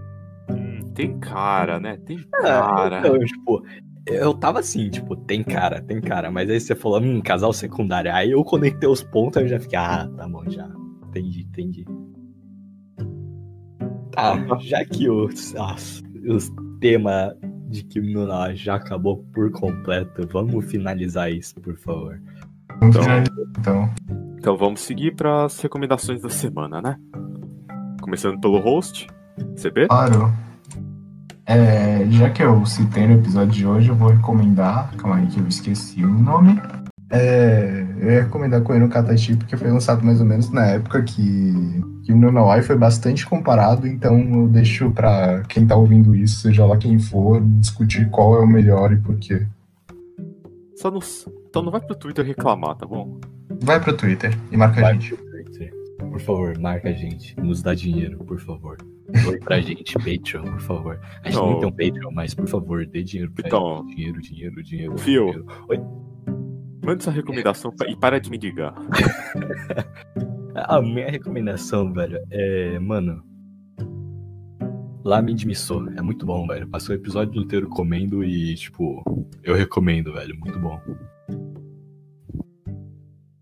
[0.98, 1.96] tem cara, né?
[2.04, 2.98] Tem Ah, cara.
[2.98, 3.62] então, tipo,
[4.06, 6.28] eu tava assim, tipo, tem cara, tem cara.
[6.30, 8.12] Mas aí você falou, hum, casal secundário.
[8.12, 10.68] Aí eu conectei os pontos e eu já fiquei, ah, tá bom, já.
[11.08, 11.84] Entendi, entendi.
[14.10, 17.32] Tá, já que os, as- os temas
[17.68, 22.20] de Kim no Na já acabou por completo, vamos finalizar isso, por favor.
[22.80, 23.90] Vamos Então- finalizar, então.
[24.38, 26.96] Então vamos seguir para as recomendações da semana, né?
[28.00, 29.06] Começando pelo host,
[29.56, 29.86] CB.
[29.88, 30.32] Claro.
[31.50, 34.94] É, já que eu citei no episódio de hoje, eu vou recomendar.
[34.98, 36.60] Calma aí que eu esqueci o nome.
[37.10, 41.54] É, eu ia recomendar Koeno Katachi porque foi lançado mais ou menos na época que
[42.02, 46.66] Kimi no Nawai foi bastante comparado, então eu deixo pra quem tá ouvindo isso, seja
[46.66, 49.46] lá quem for, discutir qual é o melhor e por quê.
[50.76, 51.00] Só não,
[51.48, 53.18] então não vai pro Twitter reclamar, tá bom?
[53.62, 55.14] Vai pro Twitter e marca a Vai gente.
[55.14, 55.72] pro Twitter.
[55.98, 57.34] Por favor, marca a gente.
[57.40, 58.76] Nos dá dinheiro, por favor.
[59.24, 61.00] Doe pra gente, Patreon, por favor.
[61.22, 61.50] A gente Não.
[61.52, 63.78] não tem um Patreon, mas por favor, dê dinheiro pra Então.
[63.86, 63.96] gente.
[63.96, 64.98] Dinheiro, dinheiro, dinheiro.
[64.98, 65.26] Fio.
[65.26, 65.46] dinheiro.
[65.68, 65.78] Oi?
[66.84, 68.74] Manda sua recomendação pra- e para de me ligar.
[70.54, 73.22] A minha recomendação, velho, é, mano.
[75.04, 75.88] Lamen de miso.
[75.96, 76.66] É muito bom, velho.
[76.68, 79.02] Passou o episódio inteiro comendo e, tipo,
[79.42, 80.36] eu recomendo, velho.
[80.38, 80.78] Muito bom.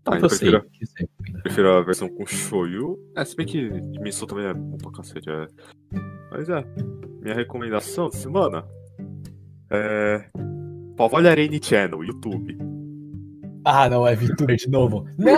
[0.03, 1.09] Tá, E eu prefiro, recomenda?
[1.47, 2.99] Prefiro a versão com shoyu.
[3.15, 5.29] É, se bem que de miso também é bom pra cacete.
[5.29, 5.47] É.
[6.31, 6.63] Mas é,
[7.21, 8.65] minha recomendação da semana
[9.71, 10.29] é.
[10.95, 12.57] Pavolharene Channel, YouTube.
[13.63, 15.05] Ah, não, é Vitor de novo.
[15.17, 15.37] Não!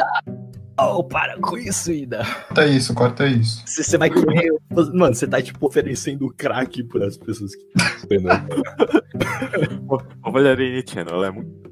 [1.10, 2.24] Para com isso, Ida.
[2.24, 3.62] Corta isso, corta isso.
[3.68, 4.50] Você vai correr.
[4.94, 7.66] Mano, você tá, tipo, oferecendo crack pras pessoas que.
[10.22, 11.70] Pavolharene Channel, ela é muito.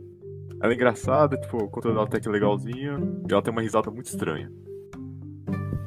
[0.61, 3.21] Ela é engraçada, tipo, o conteúdo dela até que é legalzinho.
[3.29, 4.51] E ela tem uma risada muito estranha.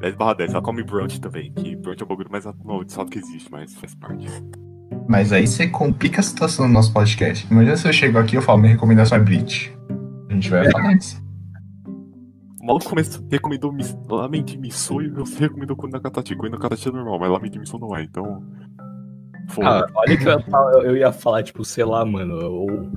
[0.01, 3.19] 10 barra 10, ela come brunch também, que brunch é o bagulho mais amaldiçoado que
[3.19, 4.27] existe, mas faz parte.
[5.07, 7.47] Mas aí você complica a situação do nosso podcast.
[7.51, 9.77] Imagina se eu chego aqui e eu falo, minha recomendação é Bleach.
[10.29, 11.21] A gente vai falar isso.
[12.61, 16.35] O maluco começou, recomendou mis, Lamen de Miso e você recomendou Koina Katachi.
[16.35, 18.43] Koina Katachi é normal, mas Lamen de Miso não é, então.
[19.49, 19.67] Foda.
[19.67, 22.91] Ah, olha que eu ia, falar, eu ia falar, tipo, sei lá, mano, eu,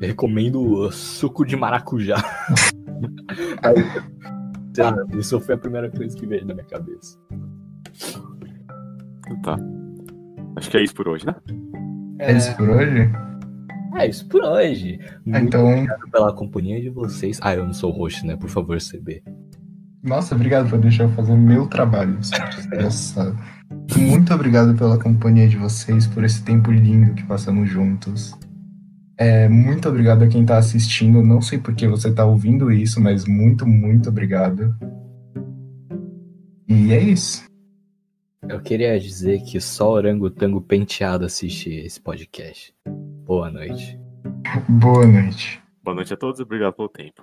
[0.00, 2.16] eu recomendo suco de maracujá.
[3.62, 3.74] Aí,
[4.74, 7.18] sei lá, isso foi a primeira coisa que veio na minha cabeça.
[9.42, 9.56] Tá.
[10.56, 11.34] Acho que é isso por hoje, né?
[12.18, 13.10] É isso por hoje?
[13.94, 14.98] É isso por hoje.
[15.02, 17.38] Ah, Muito Então, obrigado pela companhia de vocês.
[17.42, 18.36] Ah, eu não sou host, né?
[18.36, 19.22] Por favor, CB.
[20.02, 22.16] nossa, obrigado por deixar eu fazer meu trabalho.
[22.18, 23.36] desgraçado.
[23.96, 28.34] Muito obrigado pela companhia de vocês, por esse tempo lindo que passamos juntos.
[29.18, 31.22] É, muito obrigado a quem tá assistindo.
[31.22, 34.74] Não sei por que você tá ouvindo isso, mas muito, muito obrigado.
[36.68, 37.44] E é isso.
[38.48, 42.72] Eu queria dizer que só orangotango penteado assiste esse podcast.
[43.26, 43.98] Boa noite.
[44.68, 45.60] Boa noite.
[45.82, 47.22] Boa noite a todos e obrigado pelo tempo.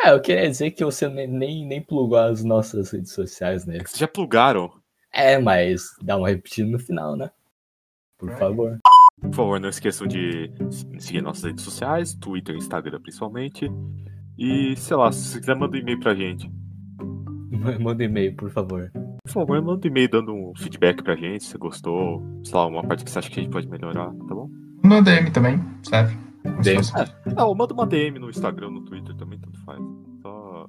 [0.00, 3.78] Ah, eu queria dizer que você ne- nem, nem plugou as nossas redes sociais, né?
[3.80, 4.72] Vocês já plugaram?
[5.12, 7.30] É, mas dá uma repetida no final, né?
[8.18, 8.78] Por favor.
[9.22, 10.50] Por favor, não esqueçam de
[10.98, 13.70] seguir nossas redes sociais, Twitter, Instagram principalmente.
[14.36, 16.50] E, sei lá, se você quiser, manda um e-mail pra gente.
[17.80, 18.90] Manda um e-mail, por favor.
[19.24, 22.66] Por favor, manda um e-mail dando um feedback pra gente, se você gostou, sei lá,
[22.66, 24.50] uma parte que você acha que a gente pode melhorar, tá bom?
[24.82, 26.16] No DM também, serve.
[26.62, 26.80] DM.
[27.36, 29.80] Ah, ou manda uma DM no Instagram, no Twitter também, tanto faz.
[30.22, 30.66] Só.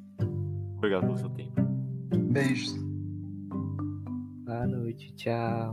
[0.77, 1.61] Obrigado pelo seu tempo.
[2.31, 2.77] Beijos.
[4.45, 5.71] Boa noite, tchau.